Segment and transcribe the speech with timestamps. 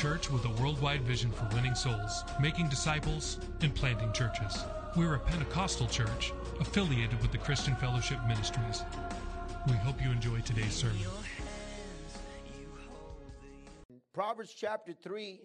[0.00, 4.64] Church with a worldwide vision for winning souls, making disciples, and planting churches.
[4.96, 8.82] We're a Pentecostal church affiliated with the Christian Fellowship Ministries.
[9.66, 10.96] We hope you enjoy today's sermon.
[14.14, 15.42] Proverbs chapter 3,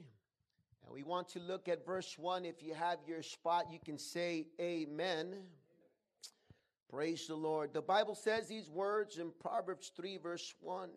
[0.85, 2.45] and we want to look at verse 1.
[2.45, 5.35] If you have your spot, you can say amen.
[6.89, 7.73] Praise the Lord.
[7.73, 10.91] The Bible says these words in Proverbs 3, verse 1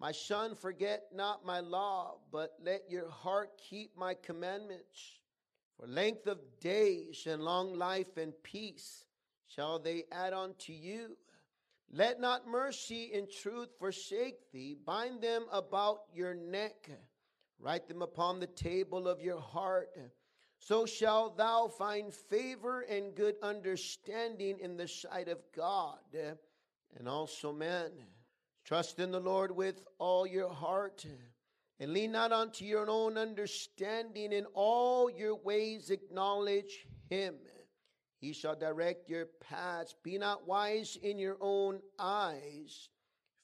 [0.00, 5.20] My son, forget not my law, but let your heart keep my commandments.
[5.78, 9.04] For length of days and long life and peace
[9.46, 11.18] shall they add unto you.
[11.92, 14.74] Let not mercy and truth forsake thee.
[14.86, 16.88] Bind them about your neck.
[17.58, 19.90] Write them upon the table of your heart.
[20.58, 25.98] So shalt thou find favor and good understanding in the sight of God
[26.96, 27.90] and also men.
[28.70, 31.04] Trust in the Lord with all your heart
[31.80, 34.30] and lean not unto your own understanding.
[34.30, 37.34] In all your ways acknowledge him.
[38.20, 39.96] He shall direct your paths.
[40.04, 42.90] Be not wise in your own eyes.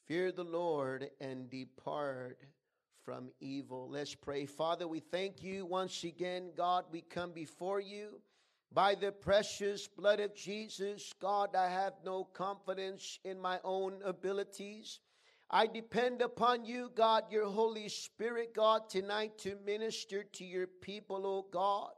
[0.05, 2.39] Fear the Lord and depart
[3.03, 3.89] from evil.
[3.89, 4.45] Let's pray.
[4.45, 6.85] Father, we thank you once again, God.
[6.89, 8.21] We come before you
[8.71, 11.13] by the precious blood of Jesus.
[11.19, 15.01] God, I have no confidence in my own abilities.
[15.49, 21.25] I depend upon you, God, your Holy Spirit, God, tonight to minister to your people,
[21.25, 21.93] oh God.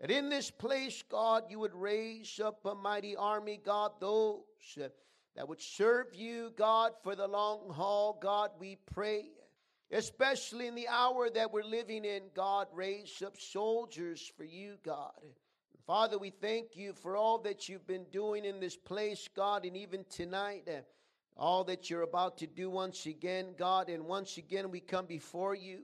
[0.00, 4.44] That in this place, God, you would raise up a mighty army, God, those
[5.34, 8.16] that would serve you, God, for the long haul.
[8.22, 9.24] God, we pray,
[9.90, 15.18] especially in the hour that we're living in, God, raise up soldiers for you, God.
[15.84, 19.76] Father, we thank you for all that you've been doing in this place, God, and
[19.76, 20.68] even tonight,
[21.38, 23.88] all that you're about to do once again, God.
[23.88, 25.80] And once again, we come before you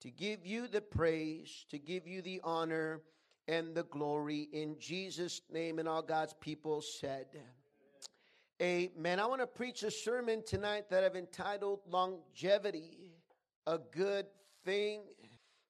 [0.00, 3.02] to give you the praise, to give you the honor
[3.46, 5.78] and the glory in Jesus' name.
[5.78, 7.26] And all God's people said,
[8.62, 9.20] Amen.
[9.20, 13.12] I want to preach a sermon tonight that I've entitled Longevity,
[13.66, 14.26] a Good
[14.64, 15.02] Thing.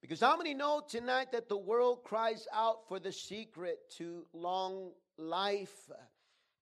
[0.00, 4.90] Because how many know tonight that the world cries out for the secret to long
[5.16, 5.90] life?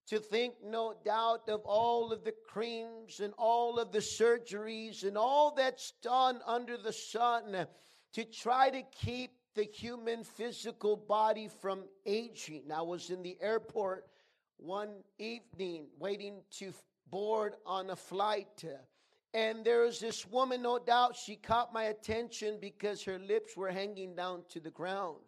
[0.09, 5.17] To think, no doubt, of all of the creams and all of the surgeries and
[5.17, 7.67] all that's done under the sun
[8.13, 12.73] to try to keep the human physical body from aging.
[12.73, 14.07] I was in the airport
[14.57, 16.73] one evening waiting to
[17.11, 18.65] board on a flight.
[19.35, 23.71] And there was this woman, no doubt, she caught my attention because her lips were
[23.71, 25.19] hanging down to the ground.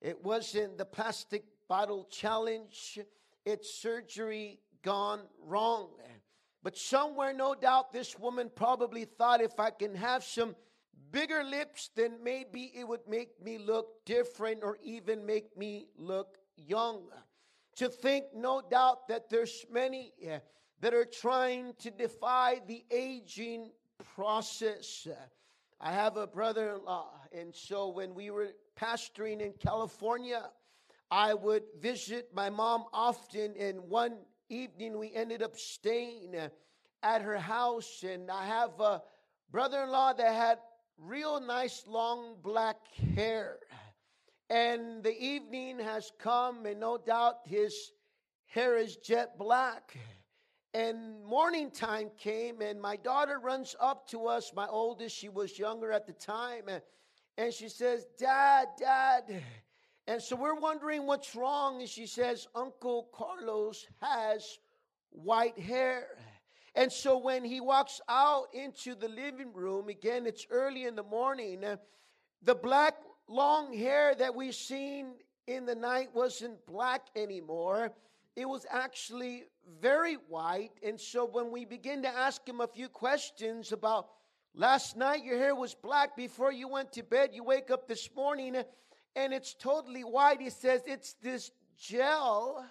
[0.00, 3.00] It wasn't the plastic bottle challenge,
[3.46, 5.88] it's surgery gone wrong.
[6.62, 10.56] But somewhere, no doubt, this woman probably thought if I can have some
[11.12, 16.38] bigger lips, then maybe it would make me look different or even make me look
[16.56, 17.04] young.
[17.76, 20.40] To think, no doubt, that there's many uh,
[20.80, 23.70] that are trying to defy the aging
[24.16, 25.06] process.
[25.80, 30.50] I have a brother in law, and so when we were pastoring in California,
[31.10, 34.18] I would visit my mom often, and one
[34.48, 36.48] evening we ended up staying uh,
[37.02, 39.02] at her house, and I have a
[39.50, 40.58] brother in law that had
[40.98, 42.76] real nice long black
[43.14, 43.58] hair.
[44.50, 47.92] And the evening has come, and no doubt his
[48.46, 49.96] hair is jet black.
[50.74, 55.58] And morning time came, and my daughter runs up to us, my oldest, she was
[55.58, 56.82] younger at the time, and,
[57.38, 59.42] and she says, Dad, Dad.
[60.06, 61.80] And so we're wondering what's wrong.
[61.80, 64.58] And she says, Uncle Carlos has
[65.10, 66.06] white hair.
[66.74, 71.02] And so when he walks out into the living room, again, it's early in the
[71.02, 71.76] morning, uh,
[72.42, 72.94] the black
[73.28, 75.14] long hair that we've seen
[75.46, 77.92] in the night wasn't black anymore.
[78.36, 79.44] It was actually
[79.80, 80.72] very white.
[80.84, 84.08] And so when we begin to ask him a few questions about
[84.54, 88.08] last night, your hair was black before you went to bed, you wake up this
[88.14, 88.64] morning uh,
[89.16, 90.40] and it's totally white.
[90.40, 92.64] He says it's this gel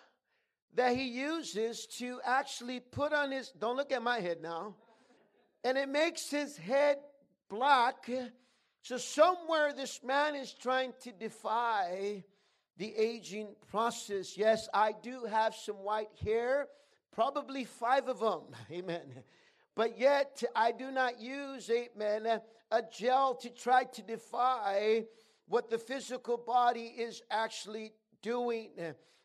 [0.76, 4.76] that he uses to actually put on his, don't look at my head now,
[5.64, 6.98] and it makes his head
[7.50, 8.10] black.
[8.84, 12.24] So, somewhere this man is trying to defy
[12.78, 14.38] the aging process.
[14.38, 16.68] Yes, I do have some white hair,
[17.12, 18.44] probably five of them.
[18.72, 19.24] Amen.
[19.76, 22.40] But yet, I do not use, amen,
[22.72, 25.04] a gel to try to defy
[25.48, 28.72] what the physical body is actually doing.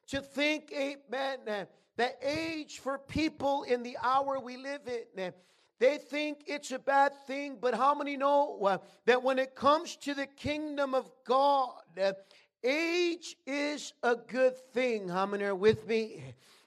[0.08, 4.82] To think, amen, that age for people in the hour we live
[5.16, 5.32] in,
[5.80, 9.96] they think it's a bad thing, but how many know uh, that when it comes
[9.96, 12.12] to the kingdom of God, uh,
[12.62, 15.08] age is a good thing?
[15.08, 16.22] How many are with me?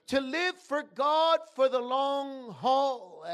[0.08, 3.24] To live for God for the long haul.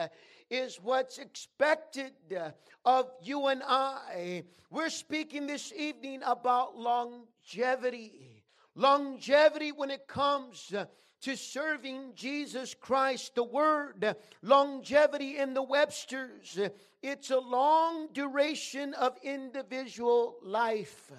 [0.50, 2.50] Is what's expected uh,
[2.84, 4.42] of you and I.
[4.68, 8.42] We're speaking this evening about longevity.
[8.74, 10.86] Longevity when it comes uh,
[11.20, 13.36] to serving Jesus Christ.
[13.36, 16.58] The word uh, longevity in the Webster's,
[17.00, 21.12] it's a long duration of individual life,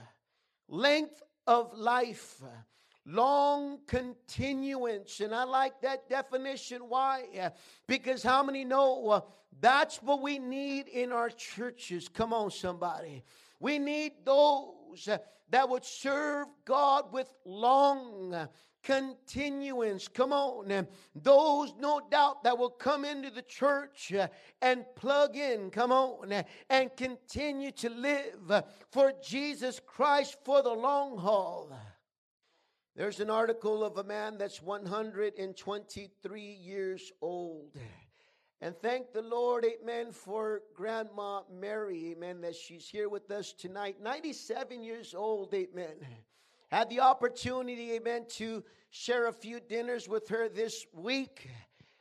[0.67, 2.43] length of life
[3.05, 5.19] long continuance.
[5.19, 6.81] And I like that definition.
[6.87, 7.51] Why?
[7.87, 9.21] Because how many know uh,
[9.59, 12.07] that's what we need in our churches?
[12.07, 13.23] Come on, somebody.
[13.59, 15.19] We need those uh,
[15.49, 18.47] that would serve God with long
[18.83, 20.07] continuance.
[20.07, 20.87] Come on.
[21.15, 24.27] Those, no doubt, that will come into the church uh,
[24.61, 26.33] and plug in, come on,
[26.69, 31.71] and continue to live for Jesus Christ for the long haul.
[32.95, 37.77] There's an article of a man that's 123 years old.
[38.59, 44.01] And thank the Lord, amen, for Grandma Mary, amen, that she's here with us tonight.
[44.01, 45.95] 97 years old, amen.
[46.69, 51.49] Had the opportunity, amen, to share a few dinners with her this week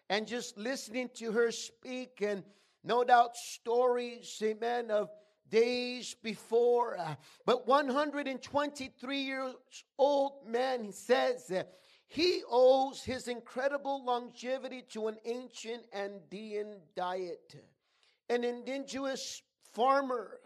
[0.08, 2.42] and just listening to her speak and
[2.82, 5.08] no doubt stories, amen, of
[5.50, 6.98] days before.
[6.98, 7.14] Uh,
[7.44, 9.54] but 123 years
[9.98, 11.62] old man says uh,
[12.06, 17.54] he owes his incredible longevity to an ancient Andean diet.
[18.28, 19.42] An indigenous
[19.72, 20.40] farmer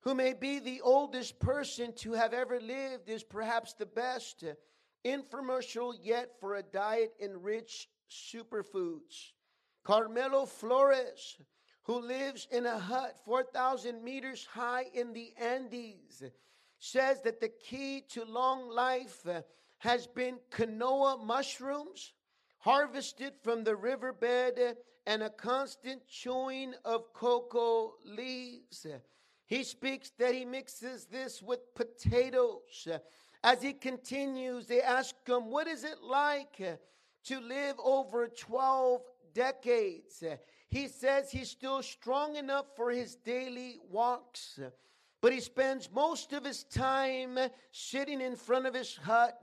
[0.00, 4.44] who may be the oldest person to have ever lived is perhaps the best
[5.04, 9.32] infomercial yet for a diet enriched superfoods.
[9.84, 11.38] Carmelo Flores
[11.88, 16.22] who lives in a hut 4,000 meters high in the Andes,
[16.78, 19.40] says that the key to long life uh,
[19.78, 22.12] has been quinoa mushrooms
[22.58, 24.74] harvested from the riverbed uh,
[25.06, 28.86] and a constant chewing of cocoa leaves.
[29.46, 32.86] He speaks that he mixes this with potatoes.
[33.42, 36.60] As he continues, they ask him, What is it like
[37.24, 39.00] to live over 12
[39.32, 40.22] decades?
[40.70, 44.60] He says he's still strong enough for his daily walks,
[45.20, 47.38] but he spends most of his time
[47.72, 49.42] sitting in front of his hut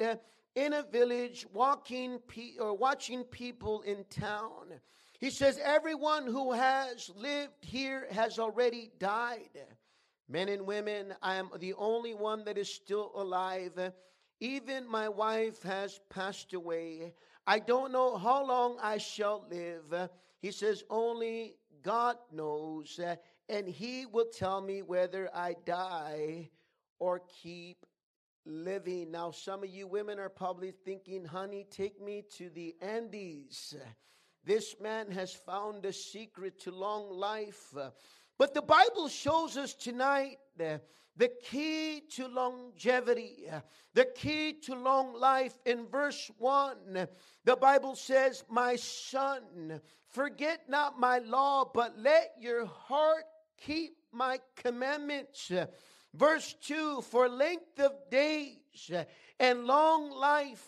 [0.56, 4.80] in a village, walking pe- or watching people in town.
[5.20, 9.66] He says everyone who has lived here has already died.
[10.30, 13.92] Men and women, I am the only one that is still alive.
[14.40, 17.14] Even my wife has passed away.
[17.48, 20.10] I don't know how long I shall live.
[20.46, 23.00] He says, Only God knows,
[23.50, 26.52] and He will tell me whether I die
[27.00, 27.84] or keep
[28.46, 29.10] living.
[29.10, 33.76] Now, some of you women are probably thinking, honey, take me to the Andes.
[34.44, 37.74] This man has found a secret to long life.
[38.38, 40.38] But the Bible shows us tonight
[41.18, 43.46] the key to longevity,
[43.94, 45.58] the key to long life.
[45.66, 47.08] In verse 1,
[47.46, 49.80] the Bible says, My son,
[50.10, 53.26] forget not my law, but let your heart
[53.58, 55.52] keep my commandments.
[56.14, 58.92] Verse 2 For length of days
[59.40, 60.66] and long life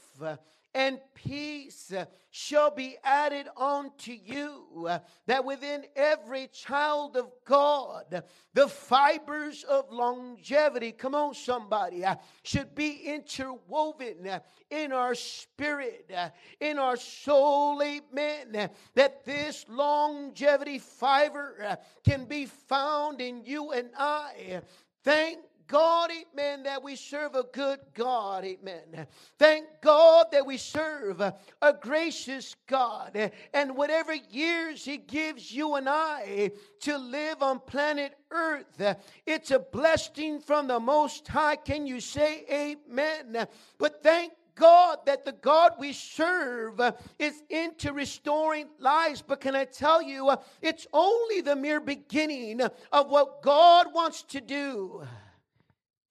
[0.74, 1.92] and peace
[2.30, 4.90] shall be added unto you,
[5.26, 12.04] that within every child of God, the fibers of longevity, come on, somebody,
[12.44, 14.30] should be interwoven
[14.70, 16.12] in our spirit,
[16.60, 18.70] in our soul, amen.
[18.94, 24.62] That this longevity fiber can be found in you and I.
[25.04, 29.08] Thank God, amen, that we serve a good God, amen.
[29.38, 31.36] Thank God that we serve a,
[31.82, 33.32] gracious God.
[33.54, 39.60] And whatever years He gives you and I to live on planet Earth, it's a
[39.60, 41.58] blessing from the Most High.
[41.58, 43.48] Can you say amen?
[43.78, 46.82] But thank God that the God we serve
[47.20, 49.22] is into restoring lives.
[49.22, 50.32] But can I tell you,
[50.62, 55.04] it's only the mere beginning of what God wants to do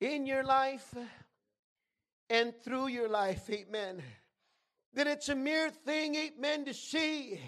[0.01, 0.95] in your life
[2.29, 3.49] and through your life.
[3.51, 4.03] Amen.
[4.95, 7.41] That it's a mere thing, amen, to see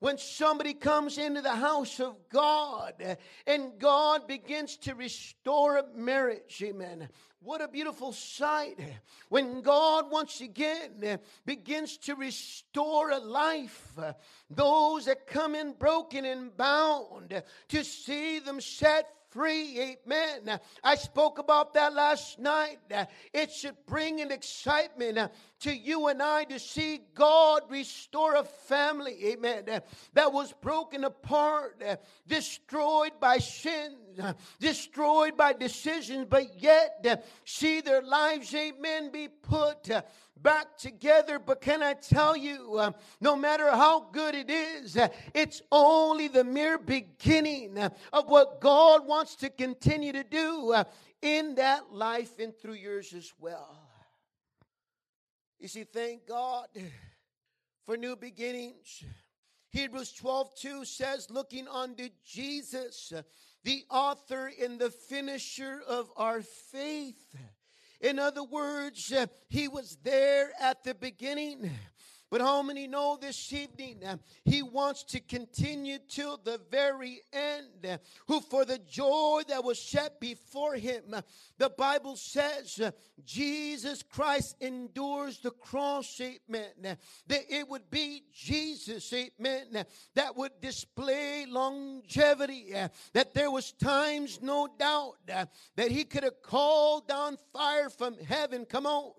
[0.00, 6.62] when somebody comes into the house of God and God begins to restore a marriage.
[6.62, 7.08] Amen.
[7.40, 8.80] What a beautiful sight
[9.28, 13.96] when God once again begins to restore a life.
[14.50, 19.96] Those that come in broken and bound to see them set free.
[20.06, 20.58] Amen.
[20.82, 22.78] I spoke about that last night.
[23.32, 25.30] It should bring an excitement
[25.60, 29.16] to you and I to see God restore a family.
[29.26, 29.64] Amen.
[29.66, 29.80] Eh,
[30.14, 31.96] that was broken apart, eh,
[32.26, 39.90] destroyed by sin, eh, destroyed by decisions, but yet see their lives, amen, be put
[40.36, 41.38] back together.
[41.38, 44.96] But can I tell you, uh, no matter how good it is,
[45.34, 50.84] it's only the mere beginning of what God wants to continue to do
[51.20, 53.87] in that life and through yours as well.
[55.58, 56.68] You see, thank God
[57.84, 59.04] for new beginnings.
[59.70, 63.12] Hebrews 12 2 says, looking unto Jesus,
[63.64, 67.36] the author and the finisher of our faith
[68.00, 69.12] in other words,
[69.48, 71.70] he was there at the beginning.
[72.30, 74.02] But how many know this evening
[74.44, 77.98] he wants to continue till the very end?
[78.26, 81.14] Who, for the joy that was set before him,
[81.56, 82.80] the Bible says
[83.24, 86.98] Jesus Christ endures the cross, amen.
[87.26, 92.74] That it would be Jesus, amen, that would display longevity.
[93.14, 98.64] That there was times, no doubt, that he could have called down fire from heaven.
[98.66, 99.12] Come on.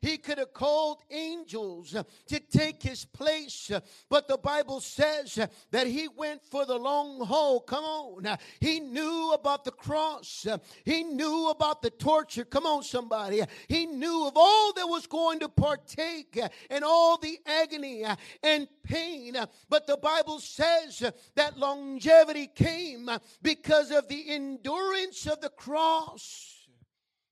[0.00, 1.96] He could have called angels
[2.28, 3.70] to take his place.
[4.08, 5.38] But the Bible says
[5.70, 7.60] that he went for the long haul.
[7.60, 8.38] Come on.
[8.60, 10.46] He knew about the cross,
[10.84, 12.44] he knew about the torture.
[12.44, 13.42] Come on, somebody.
[13.68, 16.38] He knew of all that was going to partake
[16.70, 18.04] and all the agony
[18.42, 19.36] and pain.
[19.68, 21.02] But the Bible says
[21.34, 23.10] that longevity came
[23.42, 26.53] because of the endurance of the cross.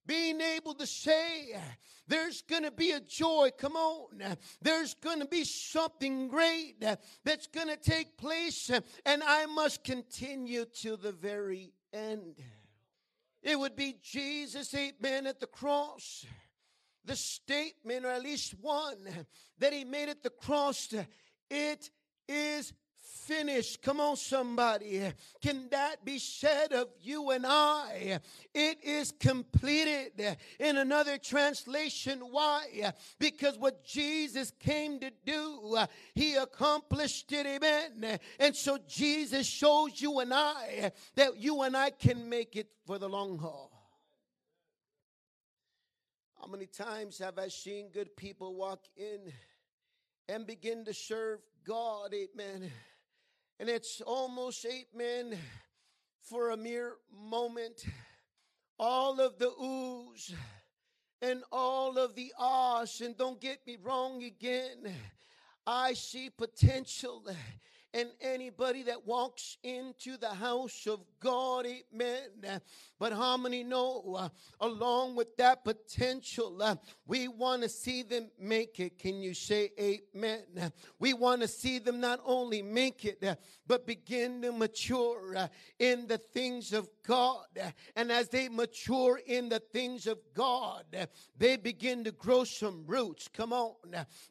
[0.07, 1.57] Being able to say,
[2.09, 3.51] there's going to be a joy.
[3.57, 4.23] Come on.
[4.61, 6.85] There's going to be something great
[7.25, 8.71] that's going to take place,
[9.07, 12.43] and I must continue to the very end.
[13.43, 16.27] It would be Jesus, amen, at the cross.
[17.05, 19.09] The statement, or at least one,
[19.59, 20.95] that he made at the cross,
[21.51, 21.91] it
[22.29, 22.73] is
[23.23, 23.83] finished.
[23.83, 25.13] Come on, somebody.
[25.41, 28.21] Can that be said of you and I?
[28.55, 30.37] It is completed.
[30.59, 32.93] In another translation, why?
[33.19, 35.79] Because what Jesus came to do,
[36.15, 37.47] he accomplished it.
[37.47, 38.19] Amen.
[38.39, 42.99] And so Jesus shows you and I that you and I can make it for
[42.99, 43.71] the long haul.
[46.41, 49.33] How many times have I seen good people walk in
[50.29, 52.13] and begin to serve God?
[52.13, 52.71] Amen
[53.59, 55.39] and it's almost eight men
[56.21, 57.85] for a mere moment.
[58.79, 60.33] All of the oohs
[61.21, 64.93] and all of the ahs, and don't get me wrong again,
[65.67, 67.25] I see potential
[67.95, 72.61] and anybody that walks into the house of God, amen.
[73.03, 74.29] But how many know, uh,
[74.61, 78.97] along with that potential, uh, we want to see them make it?
[78.97, 80.73] Can you say amen?
[81.01, 83.35] We want to see them not only make it, uh,
[83.67, 85.49] but begin to mature uh,
[85.81, 87.47] in the things of God.
[87.97, 90.85] And as they mature in the things of God,
[91.37, 93.27] they begin to grow some roots.
[93.27, 93.75] Come on.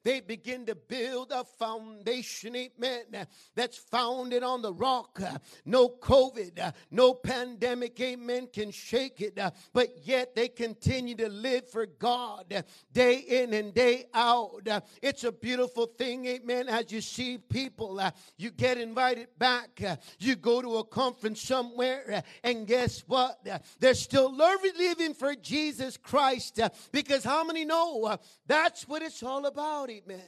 [0.05, 5.19] They begin to build a foundation, amen that's founded on the rock.
[5.21, 9.39] Uh, no COVID, uh, no pandemic, amen, can shake it.
[9.39, 14.67] Uh, but yet they continue to live for God uh, day in and day out.
[14.67, 17.99] Uh, it's a beautiful thing, amen, as you see people.
[17.99, 19.81] Uh, you get invited back.
[20.19, 23.43] You go to a conference somewhere, and guess what?
[23.79, 26.59] They're still living for Jesus Christ
[26.91, 30.21] because how many know that's what it's all about, amen?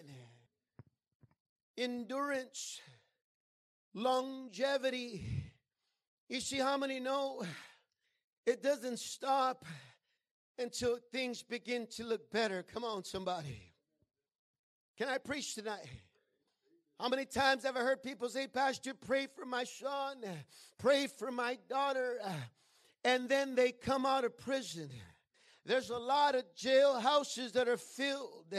[1.77, 2.79] Endurance
[3.93, 5.25] longevity.
[6.29, 7.43] You see, how many know
[8.45, 9.65] it doesn't stop
[10.57, 12.63] until things begin to look better?
[12.63, 13.73] Come on, somebody.
[14.97, 15.87] Can I preach tonight?
[16.99, 20.23] How many times have I heard people say, Pastor, pray for my son,
[20.77, 22.19] pray for my daughter,
[23.03, 24.89] and then they come out of prison
[25.65, 28.53] There's a lot of jailhouses that are filled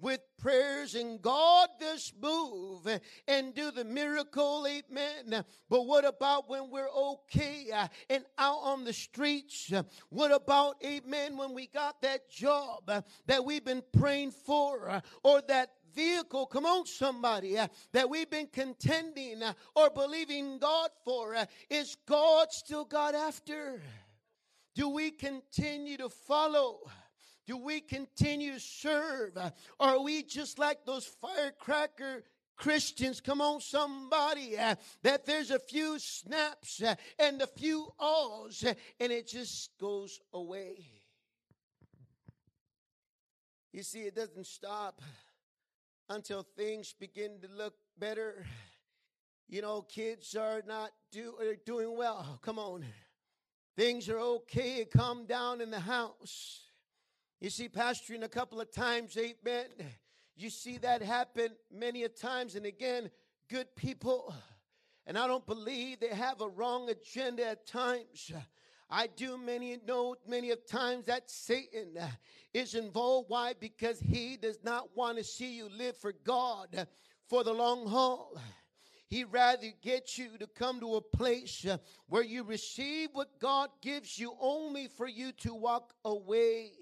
[0.00, 2.86] with prayers and God does move
[3.26, 5.44] and do the miracle, amen.
[5.68, 9.72] But what about when we're okay uh, and out on the streets?
[10.08, 15.00] What about, amen, when we got that job uh, that we've been praying for uh,
[15.22, 20.90] or that vehicle, come on, somebody, uh, that we've been contending uh, or believing God
[21.04, 23.80] for, uh, is God still God after?
[24.74, 26.80] Do we continue to follow?
[27.46, 29.36] Do we continue to serve?
[29.36, 32.24] Or are we just like those firecracker
[32.58, 38.64] Christians, come on, somebody, uh, that there's a few snaps uh, and a few alls,
[38.64, 40.84] uh, and it just goes away.
[43.72, 45.00] You see, it doesn't stop
[46.08, 48.44] until things begin to look better.
[49.48, 52.40] You know, kids are not do, are doing well.
[52.42, 52.84] Come on.
[53.78, 54.84] Things are okay.
[54.84, 56.62] Calm down in the house.
[57.40, 59.66] You see, pastoring a couple of times, amen.
[60.34, 63.08] You see that happen many a times, and again,
[63.48, 64.34] good people.
[65.06, 68.32] And I don't believe they have a wrong agenda at times.
[68.90, 71.96] I do many know many of times that Satan
[72.52, 73.30] is involved.
[73.30, 73.54] Why?
[73.60, 76.88] Because he does not want to see you live for God
[77.28, 78.40] for the long haul.
[79.08, 83.70] He'd rather get you to come to a place uh, where you receive what God
[83.80, 86.72] gives you only for you to walk away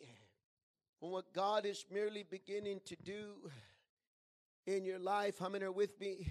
[0.98, 3.50] from what God is merely beginning to do
[4.66, 5.38] in your life.
[5.38, 6.26] How many are with me?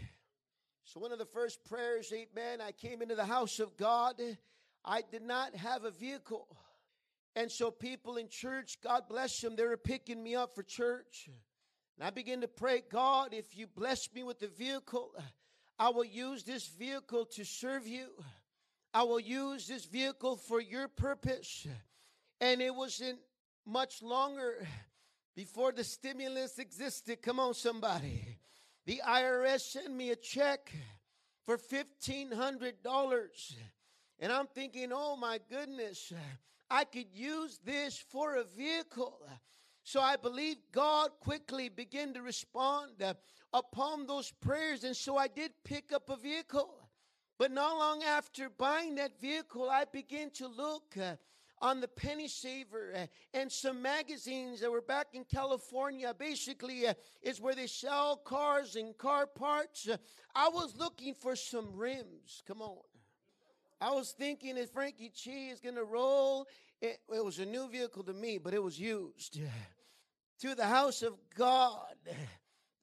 [0.84, 4.22] So, one of the first prayers, amen, I came into the house of God.
[4.84, 6.48] I did not have a vehicle.
[7.36, 11.30] And so, people in church, God bless them, they were picking me up for church.
[11.98, 15.12] And I began to pray, God, if you bless me with a vehicle,
[15.78, 18.08] I will use this vehicle to serve you.
[18.94, 21.68] I will use this vehicle for your purpose.
[22.40, 23.20] And it wasn't
[23.66, 24.66] much longer
[25.36, 27.22] before the stimulus existed.
[27.22, 28.38] Come on, somebody.
[28.86, 30.72] The IRS sent me a check
[31.46, 33.56] for $1,500.
[34.20, 36.14] And I'm thinking, oh my goodness,
[36.70, 39.20] I could use this for a vehicle.
[39.86, 42.92] So I believe God quickly began to respond
[43.54, 44.84] upon those prayers.
[44.84, 46.90] And so I did pick up a vehicle.
[47.38, 50.98] But not long after buying that vehicle, I began to look
[51.62, 56.14] on the penny saver uh, and some magazines that were back in California.
[56.18, 59.88] Basically, uh, is where they sell cars and car parts.
[59.88, 59.98] Uh,
[60.34, 62.42] I was looking for some rims.
[62.48, 62.82] Come on.
[63.80, 66.48] I was thinking if Frankie Chi is going to roll,
[66.82, 69.40] it, it was a new vehicle to me, but it was used
[70.42, 71.96] to the house of God.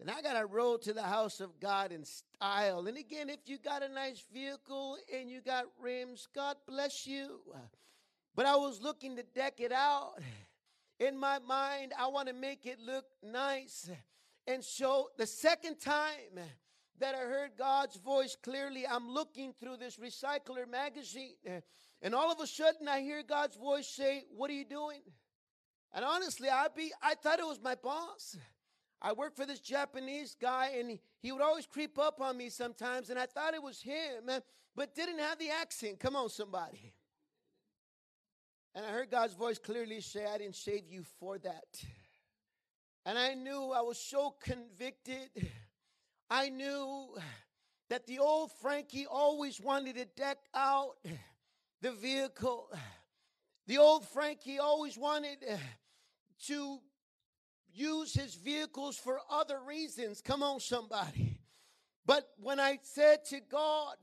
[0.00, 2.88] And I got to roll to the house of God in style.
[2.88, 7.38] And again, if you got a nice vehicle and you got rims, God bless you.
[8.34, 10.14] But I was looking to deck it out.
[10.98, 13.88] In my mind, I want to make it look nice.
[14.48, 16.40] And so the second time
[16.98, 21.34] that I heard God's voice clearly, I'm looking through this recycler magazine.
[22.02, 25.02] And all of a sudden I hear God's voice say, What are you doing?
[25.94, 28.36] And honestly, I be I thought it was my boss.
[29.00, 33.10] I worked for this Japanese guy, and he, would always creep up on me sometimes,
[33.10, 34.38] and I thought it was him, eh,
[34.76, 35.98] but didn't have the accent.
[35.98, 36.94] Come on, somebody.
[38.76, 41.84] And I heard God's voice clearly say, I didn't save you for that.
[43.04, 45.30] And I knew I was so convicted.
[46.30, 47.16] I knew
[47.90, 50.92] that the old Frankie always wanted to deck out
[51.82, 52.70] the vehicle.
[53.66, 55.44] The old Frankie always wanted
[56.46, 56.78] to
[57.72, 60.20] use his vehicles for other reasons.
[60.20, 61.38] Come on, somebody.
[62.04, 63.96] But when I said to God,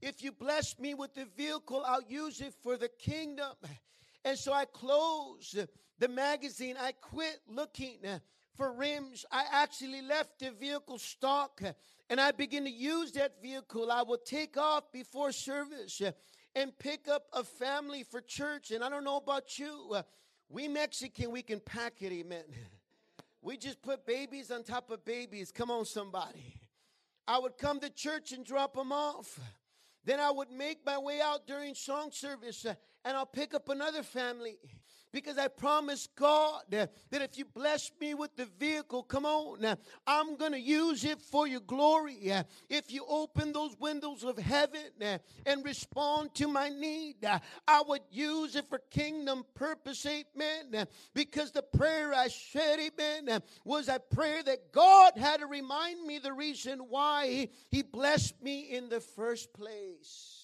[0.00, 3.54] if you bless me with the vehicle, I'll use it for the kingdom.
[4.24, 5.58] And so I closed
[5.98, 6.76] the magazine.
[6.78, 7.98] I quit looking
[8.56, 9.24] for rims.
[9.30, 11.60] I actually left the vehicle stock
[12.08, 13.90] and I began to use that vehicle.
[13.90, 16.00] I would take off before service
[16.54, 18.70] and pick up a family for church.
[18.70, 19.96] And I don't know about you,
[20.48, 22.44] we Mexican, we can pack it, amen.
[23.42, 25.52] We just put babies on top of babies.
[25.52, 26.60] Come on, somebody.
[27.28, 29.38] I would come to church and drop them off.
[30.04, 32.66] Then I would make my way out during song service
[33.06, 34.58] and I'll pick up another family
[35.12, 40.36] because I promised God that if you bless me with the vehicle, come on, I'm
[40.36, 42.32] going to use it for your glory.
[42.68, 44.90] If you open those windows of heaven
[45.46, 47.24] and respond to my need,
[47.66, 50.86] I would use it for kingdom purpose, amen.
[51.14, 56.18] Because the prayer I said, amen, was a prayer that God had to remind me
[56.18, 60.35] the reason why He blessed me in the first place.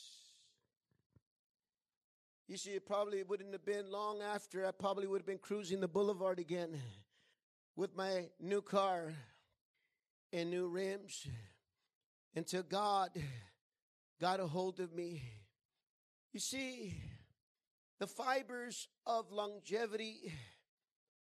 [2.52, 5.80] You see, it probably wouldn't have been long after I probably would have been cruising
[5.80, 6.78] the boulevard again
[7.76, 9.14] with my new car
[10.34, 11.26] and new rims
[12.36, 13.08] until God
[14.20, 15.22] got a hold of me.
[16.34, 16.94] You see,
[17.98, 20.34] the fibers of longevity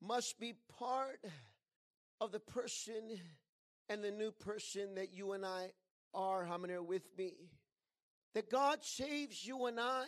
[0.03, 1.25] must be part
[2.21, 3.21] of the person
[3.88, 5.71] and the new person that you and I
[6.12, 6.45] are.
[6.45, 7.35] How many are with me?
[8.35, 10.07] That God saves you and I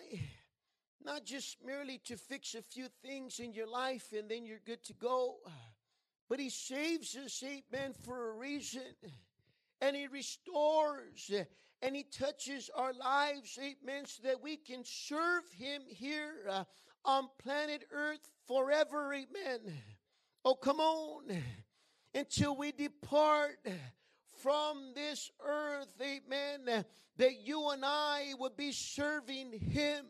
[1.05, 4.85] not just merely to fix a few things in your life and then you're good
[4.85, 5.37] to go,
[6.29, 8.83] but He saves us, amen, for a reason.
[9.81, 11.29] And He restores
[11.83, 16.65] and He touches our lives, amen, so that we can serve Him here uh,
[17.05, 19.75] on planet Earth forever, amen.
[20.45, 21.25] Oh, come on.
[22.15, 23.59] Until we depart
[24.43, 26.85] from this earth, amen,
[27.17, 30.07] that you and I would be serving Him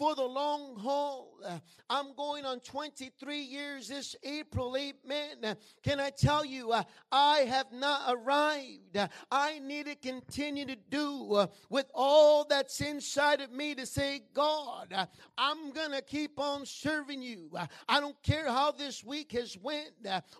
[0.00, 1.30] for the long haul.
[1.44, 1.58] Uh,
[1.90, 5.36] I'm going on 23 years this April, amen.
[5.44, 8.96] Uh, can I tell you, uh, I have not arrived.
[8.96, 13.84] Uh, I need to continue to do uh, with all that's inside of me to
[13.84, 15.04] say, God, uh,
[15.36, 17.50] I'm going to keep on serving you.
[17.88, 19.90] I don't care how this week has went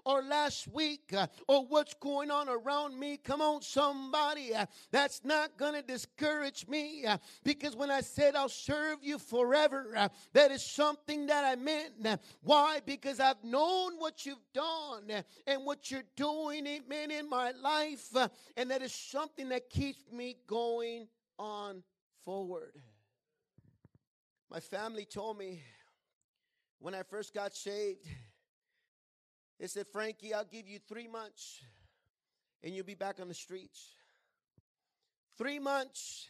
[0.06, 1.12] or last week
[1.48, 3.18] or what's going on around me.
[3.18, 4.52] Come on, somebody.
[4.90, 7.04] That's not going to discourage me
[7.44, 9.92] because when I said I'll serve you for forever.
[9.96, 11.92] Uh, that is something that I meant.
[12.04, 12.80] Uh, why?
[12.86, 18.14] Because I've known what you've done uh, and what you're doing, amen, in my life.
[18.56, 21.08] And that is something that keeps me going
[21.38, 21.82] on
[22.24, 22.74] forward.
[24.50, 25.62] My family told me
[26.78, 28.06] when I first got saved,
[29.58, 31.60] they said, Frankie, I'll give you three months
[32.62, 33.94] and you'll be back on the streets.
[35.36, 36.28] Three months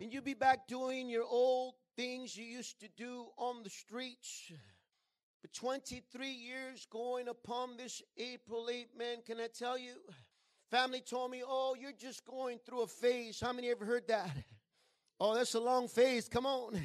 [0.00, 4.52] and you'll be back doing your old things you used to do on the streets.
[5.40, 9.94] But 23 years going upon this April 8, man, can I tell you?
[10.70, 13.40] Family told me, oh, you're just going through a phase.
[13.40, 14.30] How many ever heard that?
[15.20, 16.28] Oh, that's a long phase.
[16.28, 16.80] Come on.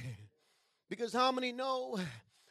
[0.89, 1.98] because how many know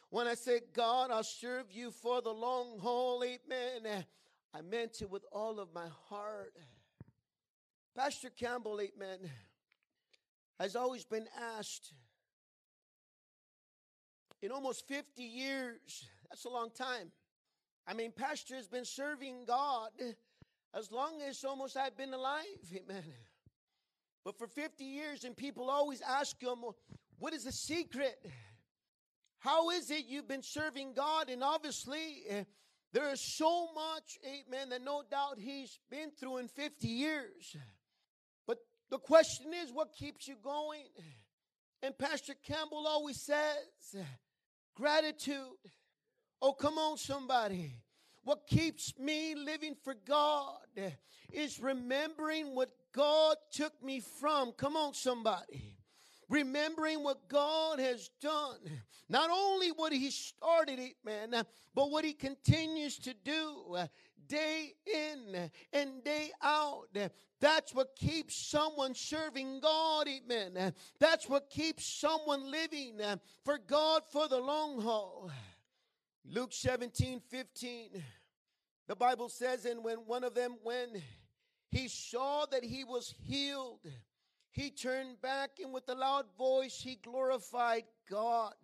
[0.09, 4.05] when I said, God, I'll serve you for the long haul, amen,
[4.53, 6.53] I meant it with all of my heart.
[7.95, 9.19] Pastor Campbell, amen,
[10.59, 11.93] has always been asked
[14.41, 16.05] in almost 50 years.
[16.29, 17.11] That's a long time.
[17.87, 19.91] I mean, Pastor has been serving God
[20.73, 22.43] as long as almost I've been alive.
[22.75, 23.03] Amen.
[24.25, 26.57] But for 50 years, and people always ask him,
[27.17, 28.19] What is the secret?
[29.39, 31.29] How is it you've been serving God?
[31.29, 32.45] And obviously,
[32.91, 37.55] there is so much, amen, that no doubt he's been through in 50 years.
[38.45, 38.57] But
[38.89, 40.83] the question is, what keeps you going?
[41.83, 43.95] And Pastor Campbell always says,
[44.77, 45.57] Gratitude.
[46.39, 47.73] Oh, come on, somebody.
[48.23, 50.59] What keeps me living for God
[51.33, 54.51] is remembering what God took me from.
[54.51, 55.77] Come on, somebody.
[56.29, 58.59] Remembering what God has done.
[59.09, 61.31] Not only what He started it, man,
[61.73, 63.77] but what He continues to do
[64.27, 66.87] day in and day out.
[67.39, 70.73] That's what keeps someone serving God, amen.
[70.99, 72.99] That's what keeps someone living
[73.43, 75.31] for God for the long haul.
[76.29, 78.03] Luke 17 15,
[78.87, 81.01] the Bible says, and when one of them, when
[81.71, 83.85] he saw that he was healed,
[84.51, 88.55] he turned back and with a loud voice he glorified God.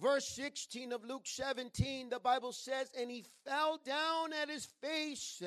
[0.00, 5.42] Verse 16 of Luke 17, the Bible says, And he fell down at his face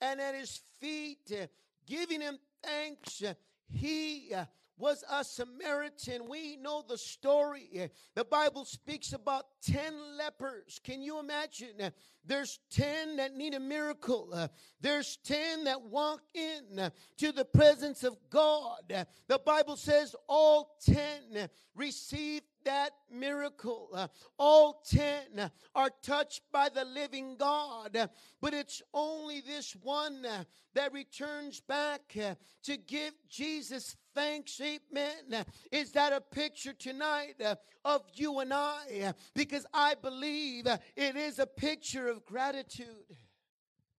[0.00, 1.48] and at his feet,
[1.86, 3.22] giving him thanks.
[3.68, 4.32] He
[4.78, 6.28] was a Samaritan.
[6.28, 7.90] We know the story.
[8.14, 10.80] The Bible speaks about 10 lepers.
[10.84, 11.92] Can you imagine?
[12.24, 14.50] There's 10 that need a miracle.
[14.80, 19.06] There's 10 that walk in to the presence of God.
[19.28, 23.88] The Bible says all 10 received that miracle.
[23.94, 30.44] Uh, all 10 are touched by the living God, but it's only this one uh,
[30.74, 34.60] that returns back uh, to give Jesus thanks.
[34.60, 35.44] Amen.
[35.72, 37.40] Is that a picture tonight
[37.84, 39.14] of you and I?
[39.34, 43.16] Because I believe it is a picture of gratitude.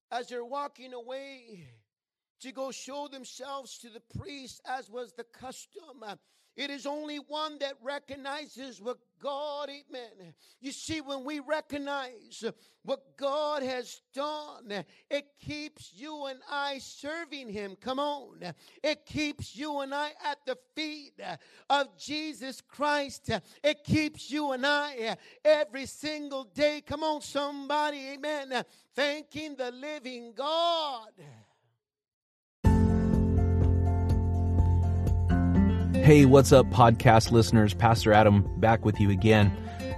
[0.10, 1.68] As they're walking away
[2.42, 6.04] to go show themselves to the priest as was the custom.
[6.58, 10.34] It is only one that recognizes what God, amen.
[10.60, 12.44] You see, when we recognize
[12.84, 17.78] what God has done, it keeps you and I serving Him.
[17.80, 18.40] Come on.
[18.84, 21.20] It keeps you and I at the feet
[21.70, 23.30] of Jesus Christ.
[23.64, 25.16] It keeps you and I
[25.46, 26.82] every single day.
[26.86, 28.64] Come on, somebody, amen.
[28.96, 31.12] Thanking the living God.
[36.08, 37.74] Hey, what's up, podcast listeners?
[37.74, 39.52] Pastor Adam back with you again.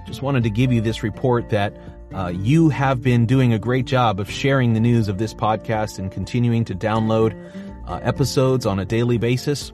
[0.08, 1.76] Just wanted to give you this report that
[2.12, 6.00] uh, you have been doing a great job of sharing the news of this podcast
[6.00, 7.32] and continuing to download
[7.86, 9.72] uh, episodes on a daily basis.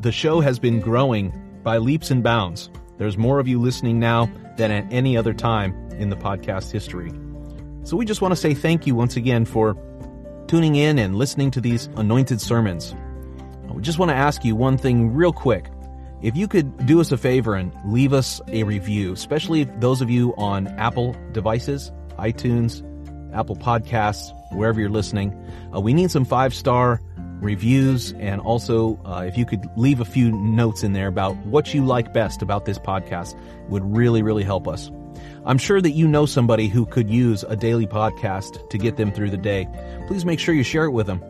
[0.00, 2.70] The show has been growing by leaps and bounds.
[2.96, 7.12] There's more of you listening now than at any other time in the podcast history.
[7.82, 9.76] So we just want to say thank you once again for
[10.46, 12.94] tuning in and listening to these anointed sermons.
[13.74, 15.70] We just want to ask you one thing real quick.
[16.22, 20.10] If you could do us a favor and leave us a review, especially those of
[20.10, 22.82] you on Apple devices, iTunes,
[23.34, 25.34] Apple Podcasts, wherever you're listening,
[25.74, 27.02] uh, we need some five star
[27.40, 28.12] reviews.
[28.14, 31.84] And also uh, if you could leave a few notes in there about what you
[31.84, 34.90] like best about this podcast would really really help us.
[35.44, 39.12] I'm sure that you know somebody who could use a daily podcast to get them
[39.12, 39.68] through the day.
[40.08, 41.22] Please make sure you share it with them.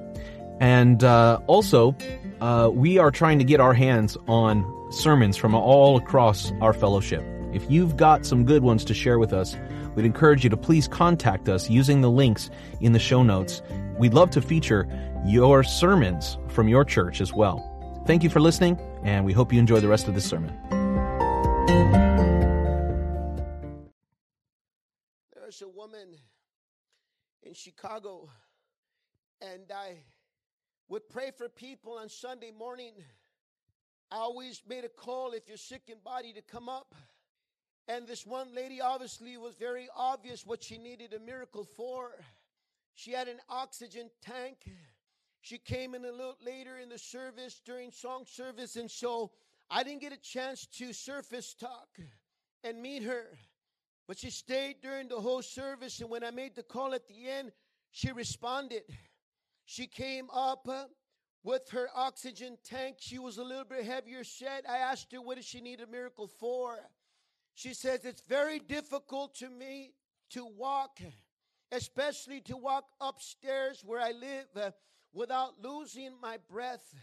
[0.59, 1.95] And uh, also,
[2.41, 7.25] uh, we are trying to get our hands on sermons from all across our fellowship.
[7.53, 9.57] If you've got some good ones to share with us,
[9.95, 13.63] we'd encourage you to please contact us using the links in the show notes.
[13.99, 14.87] We'd love to feature
[15.25, 17.73] your sermons from your church as well.
[18.07, 20.55] Thank you for listening, and we hope you enjoy the rest of this sermon.
[25.35, 26.17] There's a woman
[27.43, 28.29] in Chicago,
[29.41, 30.03] and I
[30.89, 32.93] would pray for people on Sunday morning.
[34.11, 36.95] I always made a call if you're sick in body to come up.
[37.89, 42.11] And this one lady obviously was very obvious what she needed a miracle for.
[42.95, 44.59] She had an oxygen tank.
[45.41, 49.31] She came in a little later in the service during song service, and so
[49.71, 51.89] I didn't get a chance to surface talk
[52.65, 53.27] and meet her.
[54.09, 57.29] But she stayed during the whole service, and when I made the call at the
[57.29, 57.53] end,
[57.91, 58.83] she responded.
[59.67, 60.69] She came up
[61.43, 62.97] with her oxygen tank.
[63.01, 64.65] She was a little bit heavier set.
[64.69, 66.79] I asked her, What does she need a miracle for?
[67.55, 69.93] She says, It's very difficult to me
[70.31, 71.01] to walk,
[71.73, 74.71] especially to walk upstairs where I live uh,
[75.13, 76.95] without losing my breath.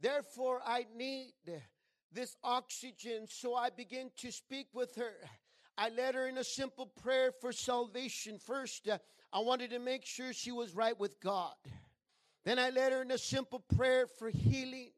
[0.00, 1.32] Therefore, I need
[2.12, 3.26] this oxygen.
[3.28, 5.12] So I begin to speak with her.
[5.76, 8.38] I led her in a simple prayer for salvation.
[8.38, 8.98] First, uh,
[9.32, 11.54] I wanted to make sure she was right with God.
[12.44, 14.90] Then I led her in a simple prayer for healing.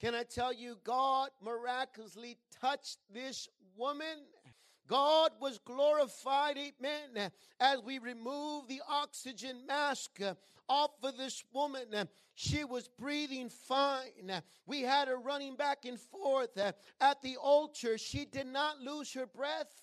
[0.00, 4.24] Can I tell you, God miraculously touched this woman?
[4.86, 10.18] God was glorified, amen, as we removed the oxygen mask
[10.66, 12.08] off of this woman.
[12.34, 14.42] She was breathing fine.
[14.66, 17.98] We had her running back and forth at the altar.
[17.98, 19.82] She did not lose her breath.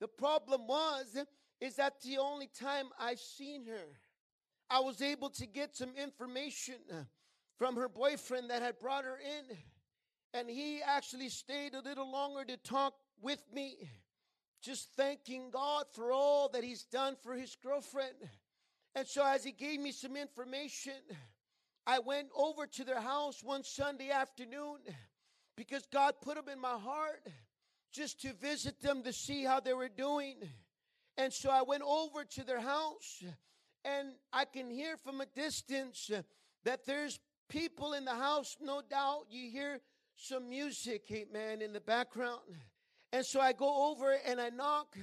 [0.00, 1.18] The problem was,
[1.60, 3.98] is that the only time I've seen her.
[4.70, 7.04] I was able to get some information uh,
[7.58, 9.56] from her boyfriend that had brought her in.
[10.32, 13.88] And he actually stayed a little longer to talk with me,
[14.62, 18.16] just thanking God for all that he's done for his girlfriend.
[18.96, 20.94] And so, as he gave me some information,
[21.86, 24.78] I went over to their house one Sunday afternoon
[25.56, 27.26] because God put them in my heart
[27.92, 30.36] just to visit them to see how they were doing.
[31.16, 33.22] And so I went over to their house
[33.84, 36.22] and I can hear from a distance uh,
[36.64, 39.26] that there's people in the house, no doubt.
[39.30, 39.80] You hear
[40.16, 42.40] some music, amen, in the background.
[43.12, 44.96] And so I go over and I knock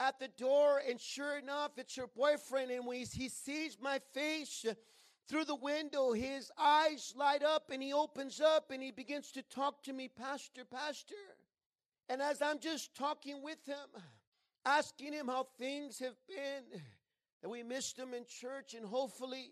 [0.00, 2.70] at the door, and sure enough, it's her boyfriend.
[2.70, 4.74] And when he sees my face uh,
[5.28, 9.42] through the window, his eyes light up and he opens up and he begins to
[9.42, 11.14] talk to me, Pastor, Pastor.
[12.08, 14.02] And as I'm just talking with him,
[14.64, 16.80] asking him how things have been,
[17.42, 19.50] that we missed them in church, and hopefully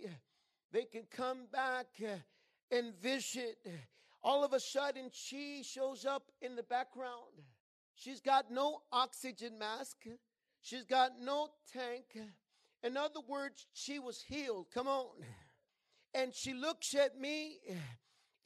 [0.72, 2.16] they can come back uh,
[2.70, 3.58] and visit.
[4.22, 7.42] All of a sudden, she shows up in the background.
[7.94, 9.96] She's got no oxygen mask,
[10.60, 12.18] she's got no tank.
[12.82, 14.66] In other words, she was healed.
[14.72, 15.06] Come on.
[16.14, 17.58] And she looks at me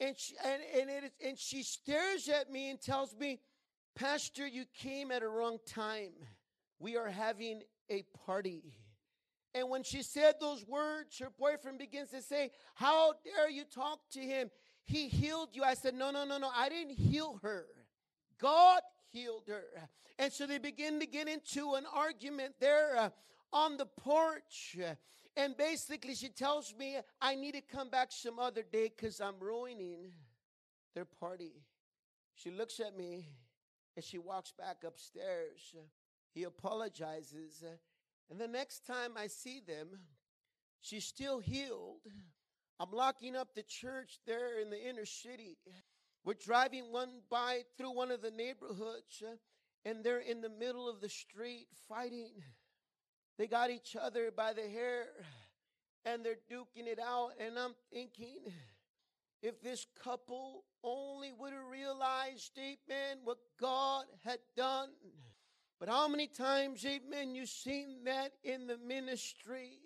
[0.01, 3.39] and she, and, and, it, and she stares at me and tells me,
[3.95, 6.11] Pastor, you came at a wrong time.
[6.79, 8.73] We are having a party.
[9.53, 13.99] And when she said those words, her boyfriend begins to say, How dare you talk
[14.11, 14.49] to him?
[14.85, 15.63] He healed you.
[15.63, 16.49] I said, No, no, no, no.
[16.55, 17.65] I didn't heal her.
[18.39, 19.63] God healed her.
[20.17, 23.09] And so they begin to get into an argument there uh,
[23.51, 24.77] on the porch.
[25.35, 29.39] And basically, she tells me, I need to come back some other day because I'm
[29.39, 30.11] ruining
[30.93, 31.53] their party.
[32.35, 33.27] She looks at me
[33.95, 35.75] and she walks back upstairs.
[36.33, 37.63] He apologizes.
[38.31, 39.89] And the next time I see them,
[40.79, 41.99] she's still healed.
[42.79, 45.57] I'm locking up the church there in the inner city.
[46.23, 49.21] We're driving one by through one of the neighborhoods,
[49.83, 52.31] and they're in the middle of the street fighting.
[53.37, 55.07] They got each other by the hair,
[56.05, 57.31] and they're duking it out.
[57.37, 58.37] And I'm thinking,
[59.41, 64.89] if this couple only would have realized, amen, what God had done.
[65.81, 69.79] But how many times, amen, you've seen that in the ministry?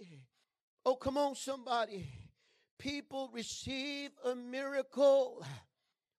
[0.86, 2.06] Oh, come on, somebody.
[2.78, 5.46] People receive a miracle.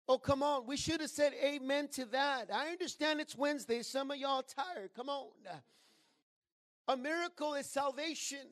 [0.08, 0.66] Oh, come on.
[0.66, 2.48] We should have said amen to that.
[2.50, 3.82] I understand it's Wednesday.
[3.82, 4.94] Some of y'all tired.
[4.96, 5.26] Come on.
[6.88, 8.46] A miracle is salvation.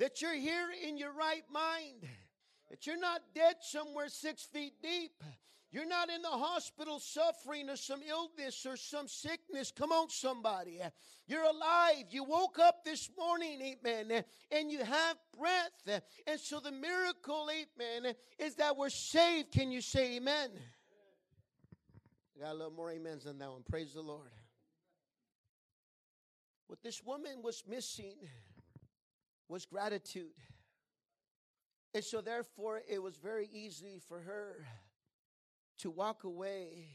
[0.00, 2.08] That you're here in your right mind.
[2.70, 5.22] That you're not dead somewhere six feet deep.
[5.74, 9.72] You're not in the hospital suffering or some illness or some sickness.
[9.76, 10.80] Come on, somebody.
[11.26, 12.04] You're alive.
[12.10, 16.00] You woke up this morning, amen, and you have breath.
[16.28, 19.50] And so the miracle, amen, is that we're saved.
[19.50, 20.50] Can you say amen?
[22.36, 23.64] I got a little more amens than that one.
[23.68, 24.30] Praise the Lord.
[26.68, 28.14] What this woman was missing
[29.48, 30.38] was gratitude.
[31.92, 34.64] And so, therefore, it was very easy for her
[35.78, 36.88] to walk away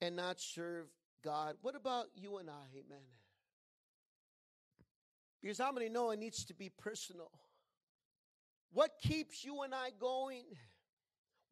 [0.00, 0.86] and not serve
[1.22, 1.56] God.
[1.62, 2.66] What about you and I?
[2.72, 3.04] Amen.
[5.40, 7.30] Because how many know it needs to be personal?
[8.72, 10.44] What keeps you and I going?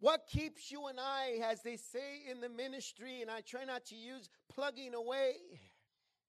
[0.00, 3.84] What keeps you and I, as they say in the ministry, and I try not
[3.86, 5.34] to use plugging away.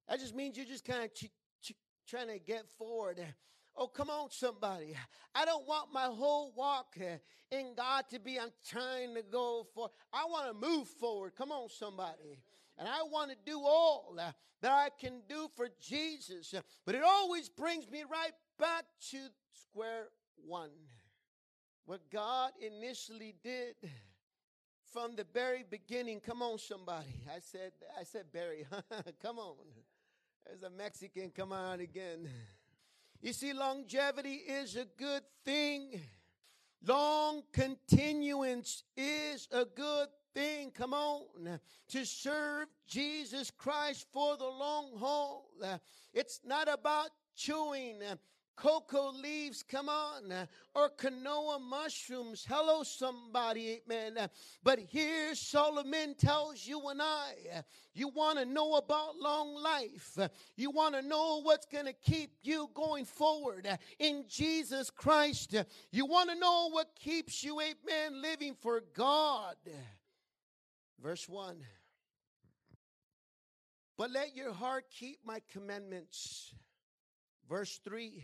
[0.07, 1.31] That just means you're just kind of ch-
[1.63, 1.73] ch-
[2.07, 3.19] trying to get forward.
[3.75, 4.95] Oh, come on, somebody.
[5.33, 7.17] I don't want my whole walk uh,
[7.51, 11.33] in God to be, I'm trying to go for, I want to move forward.
[11.35, 12.39] Come on, somebody.
[12.77, 14.31] And I want to do all uh,
[14.61, 16.53] that I can do for Jesus.
[16.85, 19.17] But it always brings me right back to
[19.53, 20.07] square
[20.45, 20.69] one.
[21.85, 23.75] What God initially did
[24.91, 26.19] from the very beginning.
[26.19, 27.23] Come on, somebody.
[27.27, 28.65] I said, I said, Barry.
[29.21, 29.55] come on.
[30.45, 32.29] There's a Mexican come on again.
[33.23, 36.01] You see, longevity is a good thing.
[36.85, 40.71] Long continuance is a good thing.
[40.71, 41.57] Come on.
[41.91, 45.49] To serve Jesus Christ for the long haul.
[46.13, 48.01] It's not about chewing
[48.55, 52.45] cocoa leaves, come on, uh, or canoa mushrooms.
[52.47, 54.17] Hello, somebody, amen.
[54.17, 54.27] Uh,
[54.63, 57.61] but here Solomon tells you and I, uh,
[57.93, 60.17] you want to know about long life.
[60.55, 63.67] You want to know what's going to keep you going forward
[63.99, 65.55] in Jesus Christ.
[65.91, 69.55] You want to know what keeps you, amen, living for God.
[71.01, 71.57] Verse 1.
[73.97, 76.53] But let your heart keep my commandments.
[77.47, 78.23] Verse 3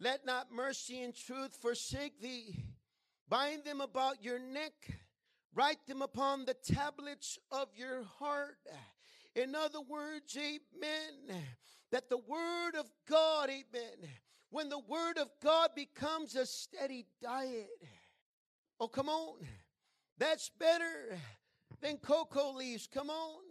[0.00, 2.64] let not mercy and truth forsake thee.
[3.28, 4.72] Bind them about your neck,
[5.54, 8.56] write them upon the tablets of your heart.
[9.34, 11.42] In other words, amen,
[11.92, 14.10] that the word of God, amen,
[14.50, 17.68] when the word of God becomes a steady diet,
[18.80, 19.40] oh, come on,
[20.16, 21.18] that's better
[21.80, 22.88] than cocoa leaves.
[22.92, 23.42] Come on.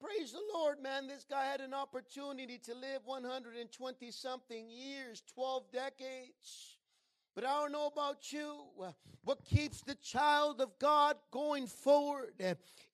[0.00, 1.06] Praise the Lord, man.
[1.06, 6.78] This guy had an opportunity to live 120 something years, 12 decades.
[7.34, 8.64] But I don't know about you.
[9.22, 12.34] What keeps the child of God going forward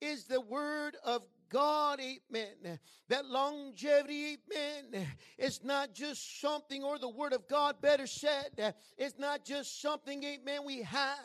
[0.00, 2.78] is the word of God, amen.
[3.08, 9.18] That longevity, amen, it's not just something, or the Word of God better said, it's
[9.18, 11.18] not just something, amen, we have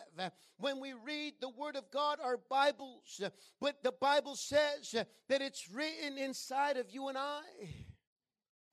[0.57, 3.21] when we read the Word of God, our Bibles,
[3.61, 4.95] but the Bible says
[5.29, 7.41] that it's written inside of you and I.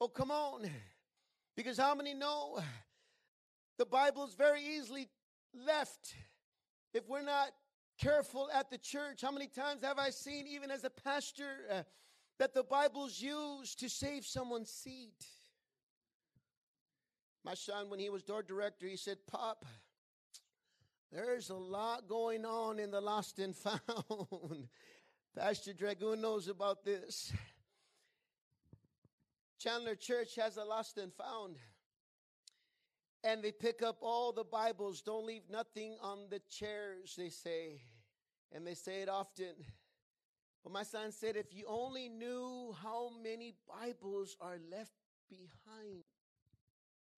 [0.00, 0.68] Oh, come on.
[1.54, 2.58] Because how many know
[3.78, 5.08] the Bible is very easily
[5.54, 6.14] left
[6.94, 7.50] if we're not
[7.98, 9.22] careful at the church.
[9.22, 11.82] How many times have I seen, even as a pastor, uh,
[12.38, 15.26] that the Bible's used to save someone's seat?
[17.44, 19.64] My son, when he was door director, he said, Pop,
[21.10, 23.80] there's a lot going on in the lost and found.
[25.36, 27.32] Pastor Dragoon knows about this.
[29.58, 31.56] Chandler Church has a lost and found.
[33.24, 37.80] And they pick up all the Bibles, don't leave nothing on the chairs, they say.
[38.50, 39.54] And they say it often.
[40.64, 44.92] But my son said, if you only knew how many Bibles are left
[45.28, 46.04] behind.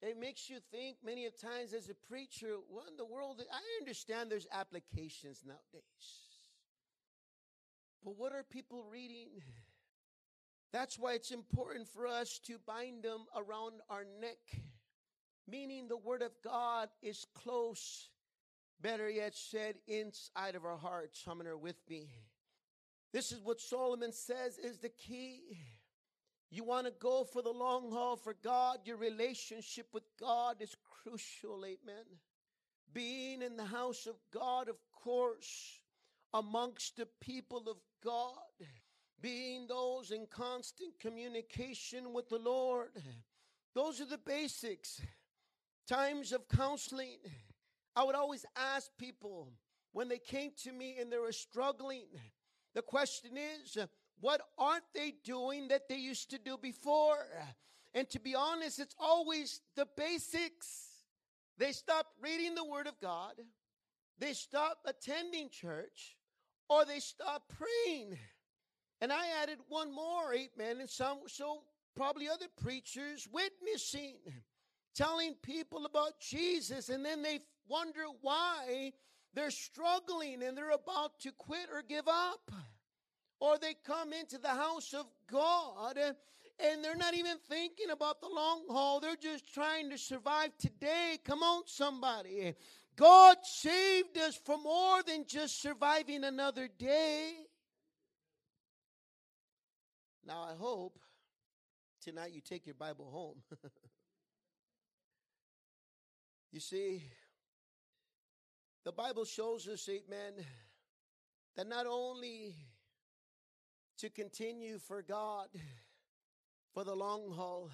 [0.03, 3.41] It makes you think many of times as a preacher, what in the world?
[3.51, 6.35] I understand there's applications nowadays.
[8.05, 9.29] But what are people reading?
[10.73, 14.39] That's why it's important for us to bind them around our neck,
[15.49, 18.09] meaning the Word of God is close,
[18.81, 21.25] better yet said, inside of our hearts.
[21.27, 22.09] Are with me?
[23.13, 25.59] This is what Solomon says is the key.
[26.51, 30.77] You want to go for the long haul for God, your relationship with God is
[31.03, 32.05] crucial, amen.
[32.93, 35.81] Being in the house of God, of course,
[36.33, 38.69] amongst the people of God,
[39.21, 42.91] being those in constant communication with the Lord.
[43.75, 45.01] Those are the basics.
[45.87, 47.19] Times of counseling.
[47.97, 49.53] I would always ask people
[49.93, 52.07] when they came to me and they were struggling,
[52.75, 53.79] the question is,
[54.21, 57.27] what aren't they doing that they used to do before?
[57.95, 60.89] And to be honest, it's always the basics.
[61.59, 63.35] They stopped reading the Word of God,
[64.19, 66.17] they stopped attending church,
[66.69, 68.19] or they stopped praying.
[69.01, 71.63] And I added one more, amen, and some, so
[71.95, 74.17] probably other preachers witnessing,
[74.95, 78.93] telling people about Jesus, and then they wonder why
[79.35, 82.51] they're struggling and they're about to quit or give up.
[83.41, 85.99] Or they come into the house of God
[86.59, 89.01] and they're not even thinking about the long haul.
[89.01, 91.19] They're just trying to survive today.
[91.25, 92.55] Come on, somebody.
[92.97, 97.33] God saved us for more than just surviving another day.
[100.27, 100.99] Now, I hope
[102.03, 103.59] tonight you take your Bible home.
[106.55, 107.03] you see,
[108.85, 110.35] the Bible shows us, amen,
[111.57, 112.55] that not only
[113.99, 115.49] to continue for God
[116.73, 117.73] for the long haul,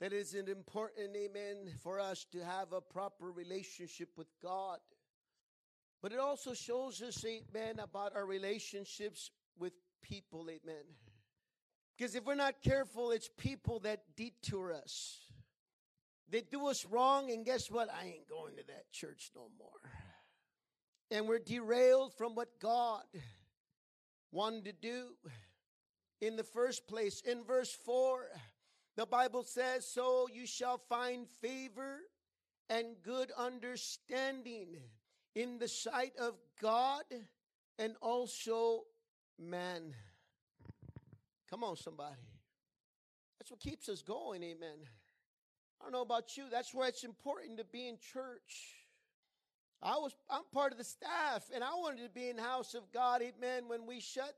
[0.00, 4.80] that is it important, amen, for us to have a proper relationship with God.
[6.02, 9.72] But it also shows us, amen, about our relationships with
[10.02, 10.84] people, amen.
[11.96, 15.23] Because if we're not careful, it's people that detour us.
[16.30, 17.88] They do us wrong, and guess what?
[17.92, 19.90] I ain't going to that church no more.
[21.10, 23.02] And we're derailed from what God
[24.32, 25.08] wanted to do
[26.20, 27.20] in the first place.
[27.20, 28.26] In verse 4,
[28.96, 32.00] the Bible says, So you shall find favor
[32.68, 34.76] and good understanding
[35.34, 37.04] in the sight of God
[37.78, 38.84] and also
[39.38, 39.94] man.
[41.50, 42.16] Come on, somebody.
[43.38, 44.78] That's what keeps us going, amen.
[45.84, 48.72] I don't know about you, that's why it's important to be in church.
[49.82, 52.90] I was I'm part of the staff and I wanted to be in house of
[52.90, 54.34] God, amen, when we shut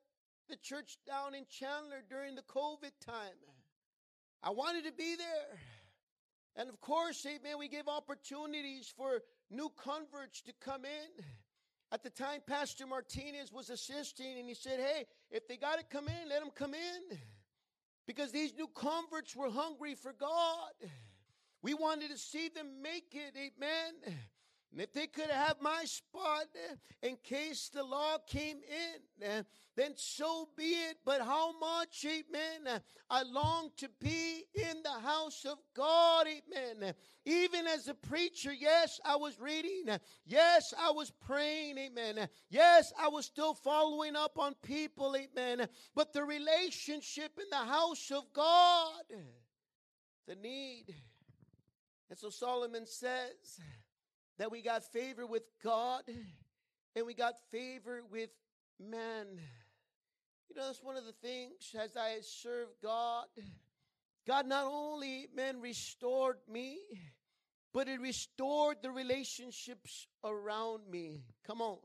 [0.49, 3.39] the church down in Chandler during the COVID time.
[4.43, 5.61] I wanted to be there.
[6.57, 11.25] And of course, amen, we gave opportunities for new converts to come in.
[11.93, 15.85] At the time, Pastor Martinez was assisting, and he said, Hey, if they got to
[15.85, 17.19] come in, let them come in.
[18.05, 20.73] Because these new converts were hungry for God.
[21.67, 24.15] We wanted to see them make it, amen.
[24.71, 26.47] And if they could have my spot
[27.03, 28.59] in case the law came
[29.19, 29.45] in,
[29.75, 30.99] then so be it.
[31.05, 36.95] But how much, amen, I long to be in the house of God, amen.
[37.25, 39.99] Even as a preacher, yes, I was reading.
[40.25, 42.29] Yes, I was praying, amen.
[42.49, 45.67] Yes, I was still following up on people, amen.
[45.97, 49.03] But the relationship in the house of God,
[50.29, 50.95] the need.
[52.09, 53.61] And so Solomon says,
[54.39, 56.03] that we got favor with God
[56.95, 58.31] and we got favor with
[58.79, 59.27] man.
[60.49, 63.27] You know, that's one of the things as I served God.
[64.27, 66.79] God not only, man, restored me,
[67.73, 71.23] but it restored the relationships around me.
[71.47, 71.79] Come on.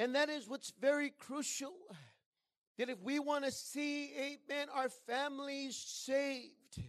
[0.00, 1.72] And that is what's very crucial.
[2.78, 6.80] That if we want to see, amen, our families saved,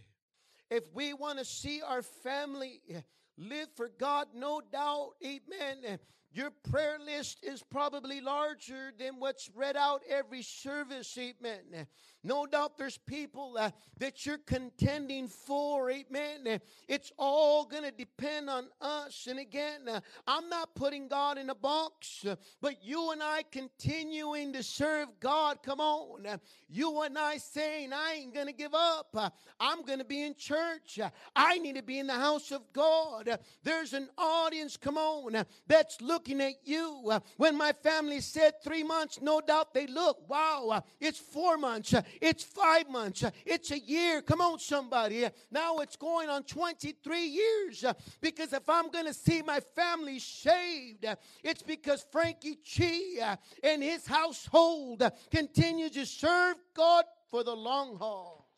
[0.70, 3.00] if we want to see our family eh,
[3.36, 5.78] live for God, no doubt, amen.
[5.84, 5.96] Eh,
[6.32, 11.86] Your prayer list is probably larger than what's read out every service, amen.
[12.22, 16.60] No doubt there's people uh, that you're contending for, amen.
[16.86, 19.26] It's all going to depend on us.
[19.28, 23.42] And again, uh, I'm not putting God in a box, uh, but you and I
[23.50, 26.26] continuing to serve God, come on.
[26.26, 26.36] Uh,
[26.68, 29.34] You and I saying, I ain't going to give up.
[29.58, 31.00] I'm going to be in church.
[31.34, 33.38] I need to be in the house of God.
[33.64, 37.02] There's an audience, come on, that's looking at you.
[37.10, 41.56] Uh, When my family said three months, no doubt they look, wow, uh, it's four
[41.56, 44.22] months, uh, it's five months, it's a year.
[44.22, 45.26] Come on, somebody.
[45.50, 47.84] Now it's going on 23 years
[48.20, 51.06] because if I'm going to see my family saved,
[51.42, 58.48] it's because Frankie Chi and his household continue to serve God for the long haul.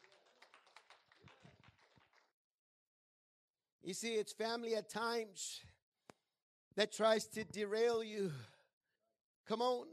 [3.83, 5.61] You see, it's family at times
[6.77, 8.33] that tries to derail you.
[9.47, 9.87] Come on.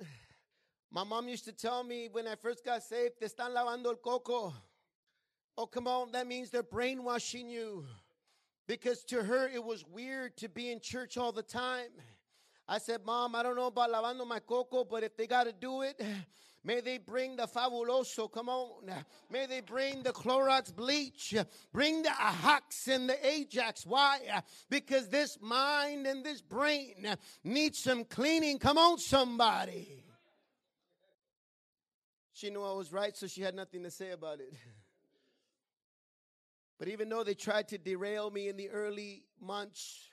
[0.91, 3.95] My mom used to tell me when I first got saved, te están lavando el
[3.95, 4.53] coco.
[5.57, 6.11] Oh, come on.
[6.13, 7.85] That means they're brainwashing you.
[8.67, 11.89] Because to her, it was weird to be in church all the time.
[12.67, 15.51] I said, Mom, I don't know about lavando my coco, but if they got to
[15.51, 15.99] do it,
[16.63, 18.31] may they bring the fabuloso.
[18.31, 18.91] Come on.
[19.29, 21.35] May they bring the Clorox bleach.
[21.71, 23.85] Bring the Ajax and the Ajax.
[23.85, 24.19] Why?
[24.69, 28.59] Because this mind and this brain needs some cleaning.
[28.59, 30.03] Come on, somebody.
[32.33, 34.53] She knew I was right, so she had nothing to say about it.
[36.79, 40.07] But even though they tried to derail me in the early months,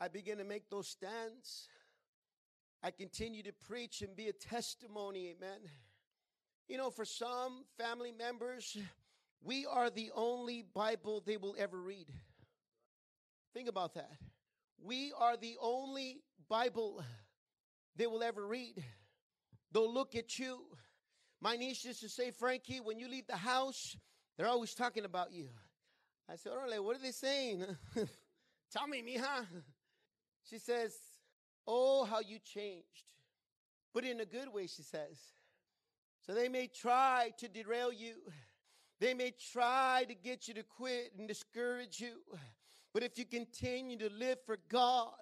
[0.00, 1.68] I began to make those stands.
[2.82, 5.60] I continue to preach and be a testimony, amen.
[6.68, 8.76] You know, for some family members,
[9.40, 12.06] we are the only Bible they will ever read.
[13.54, 14.10] Think about that.
[14.82, 17.04] We are the only Bible
[17.94, 18.82] they will ever read.
[19.70, 20.62] They'll look at you.
[21.40, 23.96] My niece used to say, Frankie, when you leave the house,
[24.36, 25.48] they're always talking about you.
[26.28, 27.64] I said, Orale, what are they saying?
[28.72, 29.46] Tell me, mija.
[30.48, 30.96] She says,
[31.66, 33.04] Oh, how you changed.
[33.94, 35.18] But in a good way, she says.
[36.26, 38.14] So they may try to derail you.
[39.00, 42.18] They may try to get you to quit and discourage you.
[42.94, 45.14] But if you continue to live for God,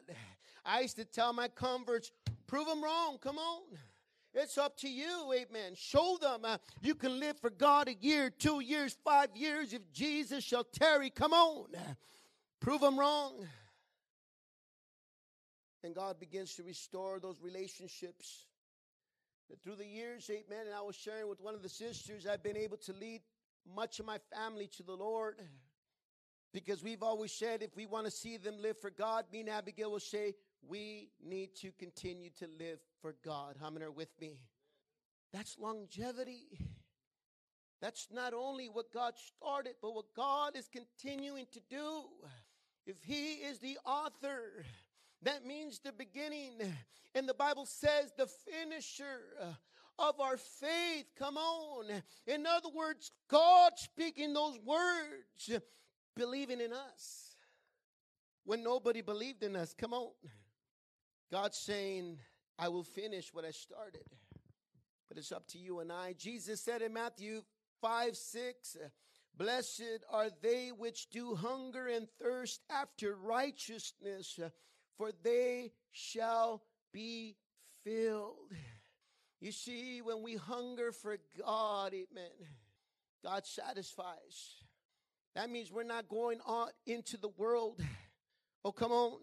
[0.65, 2.13] I used to tell my converts,
[2.47, 3.19] prove them wrong.
[3.19, 3.63] Come on.
[4.35, 5.73] It's up to you, amen.
[5.75, 9.91] Show them uh, you can live for God a year, two years, five years if
[9.93, 11.11] Jesus shall tarry.
[11.11, 11.67] Come on.
[12.61, 13.47] Prove them wrong.
[15.83, 18.47] And God begins to restore those relationships.
[19.49, 22.43] And through the years, amen, and I was sharing with one of the sisters, I've
[22.43, 23.23] been able to lead
[23.75, 25.41] much of my family to the Lord.
[26.53, 29.49] Because we've always said if we want to see them live for God, me and
[29.49, 30.35] Abigail will say,
[30.69, 33.57] we need to continue to live for God.
[33.61, 34.39] How many are with me?
[35.33, 36.47] That's longevity.
[37.81, 42.03] That's not only what God started, but what God is continuing to do.
[42.87, 44.65] If He is the author,
[45.23, 46.53] that means the beginning.
[47.15, 51.07] And the Bible says the finisher uh, of our faith.
[51.19, 51.87] Come on.
[52.27, 55.63] In other words, God speaking those words,
[56.17, 57.37] believing in us
[58.45, 59.75] when nobody believed in us.
[59.77, 60.11] Come on.
[61.31, 62.19] God saying,
[62.59, 64.05] I will finish what I started.
[65.09, 66.15] But it's up to you and I.
[66.17, 67.43] Jesus said in Matthew
[67.81, 68.89] 5 6, uh,
[69.37, 74.51] Blessed are they which do hunger and thirst after righteousness, uh,
[75.01, 77.35] for they shall be
[77.83, 78.53] filled.
[79.41, 82.31] You see, when we hunger for God, amen,
[83.25, 84.57] God satisfies.
[85.35, 87.81] That means we're not going out into the world.
[88.63, 89.21] Oh, come on.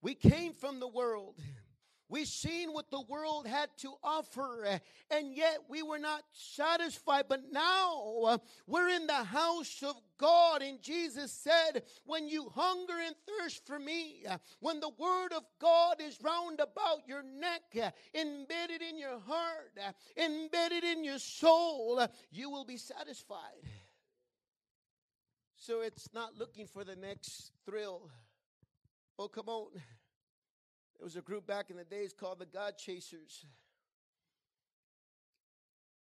[0.00, 1.40] We came from the world.
[2.08, 4.78] We seen what the world had to offer,
[5.10, 7.24] and yet we were not satisfied.
[7.28, 12.94] But now uh, we're in the house of God, and Jesus said, When you hunger
[13.04, 17.62] and thirst for me, uh, when the word of God is round about your neck,
[17.82, 19.72] uh, embedded in your heart,
[20.16, 23.38] embedded in your soul, you will be satisfied.
[25.56, 28.10] So it's not looking for the next thrill.
[29.18, 29.70] Oh, come on.
[30.98, 33.44] There was a group back in the days called the God Chasers.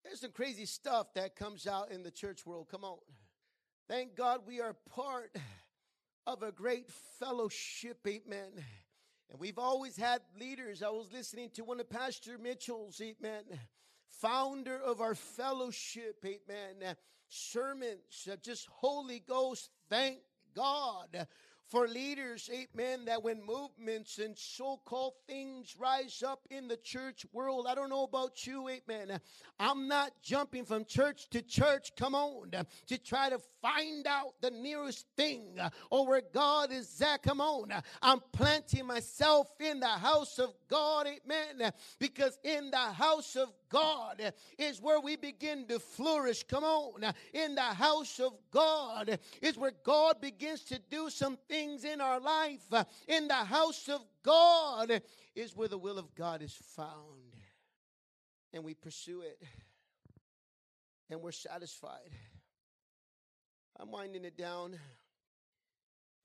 [0.04, 2.68] There's some crazy stuff that comes out in the church world.
[2.70, 2.98] Come on.
[3.88, 5.36] Thank God we are part
[6.26, 8.00] of a great fellowship.
[8.08, 8.52] Amen.
[9.30, 10.82] And we've always had leaders.
[10.82, 13.44] I was listening to one of Pastor Mitchell's, amen,
[14.10, 16.96] founder of our fellowship, amen,
[17.28, 20.18] sermons, uh, just Holy Ghost, thank
[20.56, 21.28] God
[21.70, 27.26] for leaders, amen, that when movements and so called things rise up in the church
[27.32, 29.20] world, I don't know about you, amen.
[29.60, 32.52] I'm not jumping from church to church, come on,
[32.88, 37.40] to try to find out the nearest thing uh, or where God is at, come
[37.40, 37.72] on.
[38.02, 44.34] I'm planting myself in the house of God, amen, because in the house of God
[44.58, 46.44] is where we begin to flourish.
[46.44, 47.14] Come on.
[47.34, 52.20] In the house of God is where God begins to do some things in our
[52.20, 52.62] life.
[53.08, 55.02] In the house of God
[55.36, 57.36] is where the will of God is found.
[58.54, 59.42] And we pursue it.
[61.10, 62.12] And we're satisfied.
[63.80, 64.78] I'm winding it down.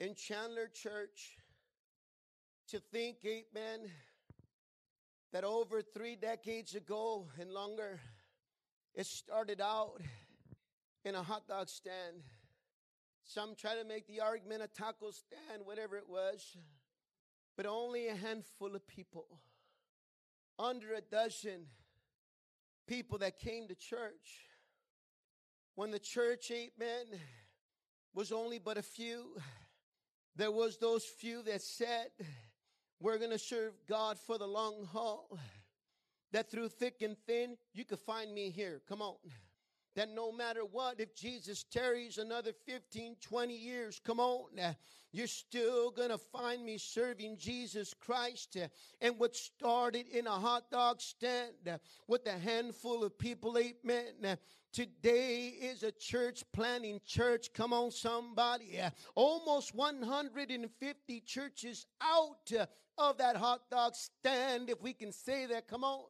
[0.00, 1.36] In Chandler Church,
[2.68, 3.90] to think, amen
[5.34, 7.98] that over three decades ago and longer,
[8.94, 10.00] it started out
[11.04, 12.22] in a hot dog stand.
[13.24, 16.56] Some try to make the argument a taco stand, whatever it was,
[17.56, 19.26] but only a handful of people,
[20.56, 21.66] under a dozen
[22.86, 24.46] people that came to church.
[25.74, 27.06] When the church, amen,
[28.14, 29.36] was only but a few,
[30.36, 32.10] there was those few that said,
[33.04, 35.38] we're going to serve God for the long haul.
[36.32, 38.80] That through thick and thin, you could find me here.
[38.88, 39.16] Come on.
[39.94, 44.46] That no matter what, if Jesus tarries another 15, 20 years, come on,
[45.12, 48.56] you're still gonna find me serving Jesus Christ.
[49.02, 51.52] And what started in a hot dog stand
[52.08, 54.38] with a handful of people, amen,
[54.74, 57.52] Today is a church planning church.
[57.54, 58.80] Come on, somebody.
[59.14, 62.50] Almost 150 churches out
[62.98, 65.68] of that hot dog stand, if we can say that.
[65.68, 66.06] Come on.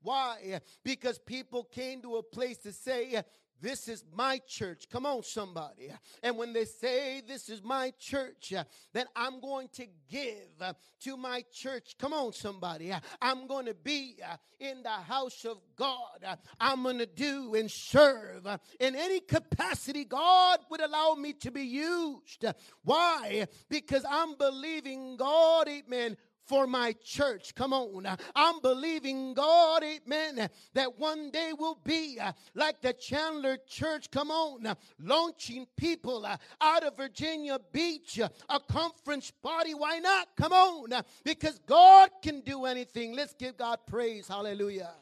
[0.00, 0.60] Why?
[0.82, 3.22] Because people came to a place to say,
[3.60, 4.84] this is my church.
[4.90, 5.90] Come on, somebody.
[6.22, 10.74] And when they say this is my church, uh, then I'm going to give uh,
[11.04, 11.96] to my church.
[11.98, 12.92] Come on, somebody.
[12.92, 14.16] Uh, I'm going to be
[14.60, 16.38] in the house of God.
[16.60, 18.46] I'm going to do and serve
[18.80, 22.44] in any capacity God would allow me to be used.
[22.82, 23.46] Why?
[23.68, 26.16] Because I'm believing God, amen,
[26.46, 27.54] for my church.
[27.54, 28.06] Come on.
[28.34, 34.10] I'm believing God, amen, that one day will be uh, like the Chandler Church.
[34.10, 34.76] Come on.
[35.00, 39.74] Launching people uh, out of Virginia Beach, uh, a conference body.
[39.74, 40.28] Why not?
[40.36, 41.02] Come on.
[41.24, 43.14] Because God can do anything.
[43.14, 44.28] Let's give God praise.
[44.28, 44.92] Hallelujah.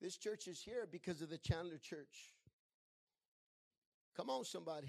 [0.00, 2.35] This church is here because of the Chandler Church.
[4.16, 4.88] Come on, somebody.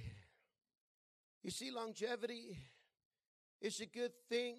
[1.44, 2.58] You see, longevity
[3.62, 4.56] is a good thing.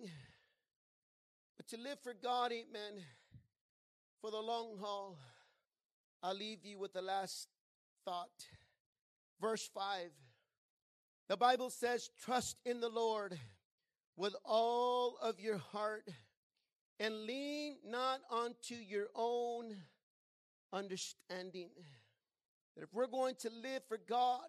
[1.56, 3.02] But to live for God, eh, amen,
[4.20, 5.16] for the long haul,
[6.22, 7.48] I'll leave you with the last
[8.04, 8.28] thought.
[9.40, 10.10] Verse 5.
[11.30, 13.38] The Bible says, Trust in the Lord
[14.16, 16.06] with all of your heart
[17.00, 19.76] and lean not unto your own
[20.74, 21.70] understanding.
[22.78, 24.46] That if we're going to live for God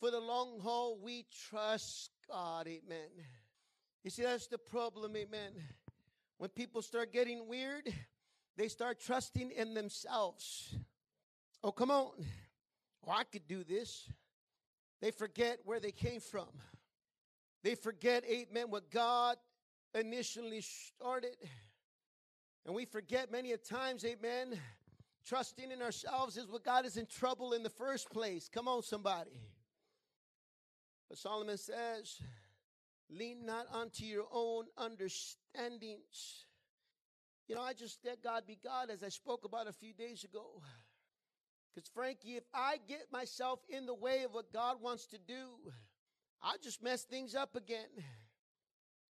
[0.00, 2.66] for the long haul, we trust God.
[2.66, 3.08] Amen.
[4.02, 5.14] You see, that's the problem.
[5.14, 5.52] Amen.
[6.38, 7.88] When people start getting weird,
[8.56, 10.74] they start trusting in themselves.
[11.62, 12.10] Oh, come on.
[13.06, 14.10] Oh, I could do this.
[15.00, 16.48] They forget where they came from.
[17.62, 19.36] They forget, amen, what God
[19.94, 21.36] initially started.
[22.66, 24.58] And we forget many a times, amen,
[25.26, 28.48] Trusting in ourselves is what got us in trouble in the first place.
[28.48, 29.30] Come on, somebody.
[31.08, 32.20] But Solomon says,
[33.10, 36.46] lean not unto your own understandings.
[37.48, 40.24] You know, I just let God be God as I spoke about a few days
[40.24, 40.62] ago.
[41.74, 45.46] Because, Frankie, if I get myself in the way of what God wants to do,
[46.42, 47.88] I'll just mess things up again.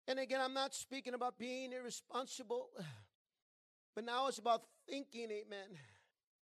[0.07, 2.69] And again, I'm not speaking about being irresponsible,
[3.95, 5.79] but now it's about thinking, amen.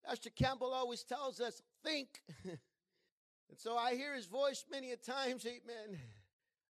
[0.05, 2.21] Pastor Campbell always tells us, think.
[2.43, 2.57] and
[3.57, 5.99] so I hear his voice many a times, amen.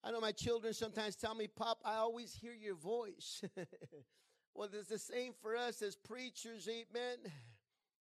[0.04, 3.44] I know my children sometimes tell me, Pop, I always hear your voice.
[4.54, 7.18] well, it's the same for us as preachers, amen.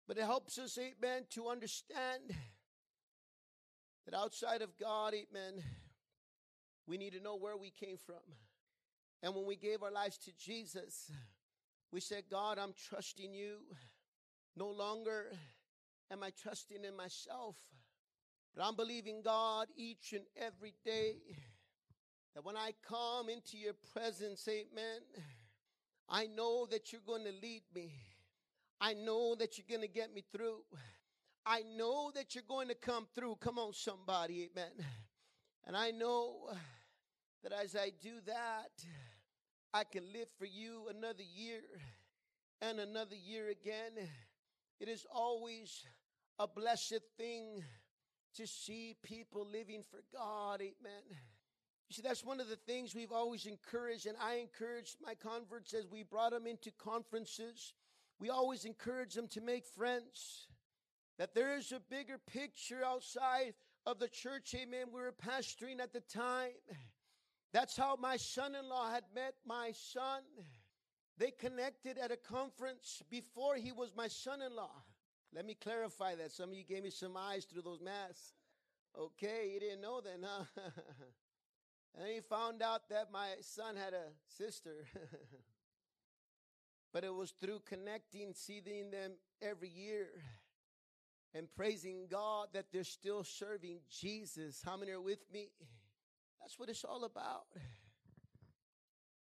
[0.06, 2.34] But it helps us, amen, to understand
[4.06, 5.62] that outside of God, amen,
[6.86, 8.22] we need to know where we came from.
[9.22, 11.10] And when we gave our lives to Jesus,
[11.90, 13.58] we said, God, I'm trusting you.
[14.58, 15.26] No longer
[16.10, 17.54] am I trusting in myself,
[18.56, 21.14] but I'm believing God each and every day
[22.34, 25.02] that when I come into your presence, amen,
[26.08, 27.92] I know that you're going to lead me.
[28.80, 30.64] I know that you're going to get me through.
[31.46, 33.36] I know that you're going to come through.
[33.36, 34.72] Come on, somebody, amen.
[35.68, 36.50] And I know
[37.44, 38.72] that as I do that,
[39.72, 41.60] I can live for you another year
[42.60, 44.08] and another year again.
[44.80, 45.84] It is always
[46.38, 47.64] a blessed thing
[48.36, 51.02] to see people living for God, amen.
[51.88, 55.74] You see, that's one of the things we've always encouraged, and I encouraged my converts
[55.74, 57.72] as we brought them into conferences.
[58.20, 60.46] We always encourage them to make friends.
[61.18, 63.54] That there is a bigger picture outside
[63.86, 64.86] of the church, amen.
[64.92, 66.52] We were pastoring at the time.
[67.52, 70.20] That's how my son in law had met my son.
[71.18, 74.70] They connected at a conference before he was my son in law.
[75.34, 76.30] Let me clarify that.
[76.30, 78.34] Some of you gave me some eyes through those masks.
[78.96, 80.44] Okay, you didn't know then, huh?
[81.98, 84.86] and he found out that my son had a sister.
[86.92, 89.12] but it was through connecting, seeing them
[89.42, 90.06] every year,
[91.34, 94.62] and praising God that they're still serving Jesus.
[94.64, 95.48] How many are with me?
[96.40, 97.46] That's what it's all about.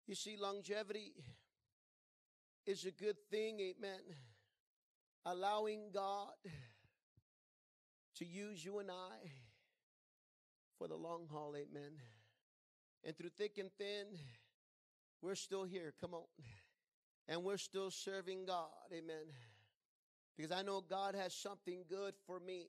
[0.08, 1.14] You see, longevity
[2.66, 4.01] is a good thing, amen.
[5.26, 6.34] Allowing God
[8.18, 9.32] to use you and I
[10.78, 11.93] for the long haul, amen.
[13.03, 14.05] And through thick and thin,
[15.22, 15.93] we're still here.
[15.99, 16.24] Come on.
[17.28, 19.32] And we're still serving God, amen.
[20.36, 22.68] Because I know God has something good for me.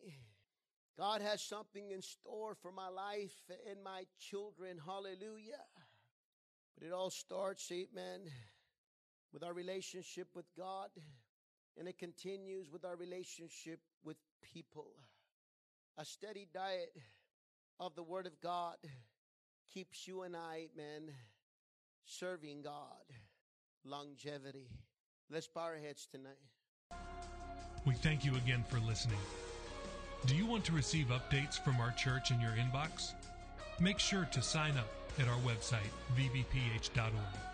[0.96, 3.34] God has something in store for my life
[3.68, 4.78] and my children.
[4.84, 5.64] Hallelujah.
[6.78, 8.20] But it all starts, amen,
[9.34, 10.88] with our relationship with God,
[11.76, 14.16] and it continues with our relationship with
[14.54, 14.86] people.
[15.98, 16.96] A steady diet
[17.80, 18.76] of the Word of God
[19.74, 21.10] keeps you and I, man,
[22.06, 23.02] serving God.
[23.84, 24.70] Longevity.
[25.30, 26.38] Let's bow our heads tonight.
[27.84, 29.18] We thank you again for listening.
[30.26, 33.12] Do you want to receive updates from our church in your inbox?
[33.80, 37.53] Make sure to sign up at our website, vbph.org.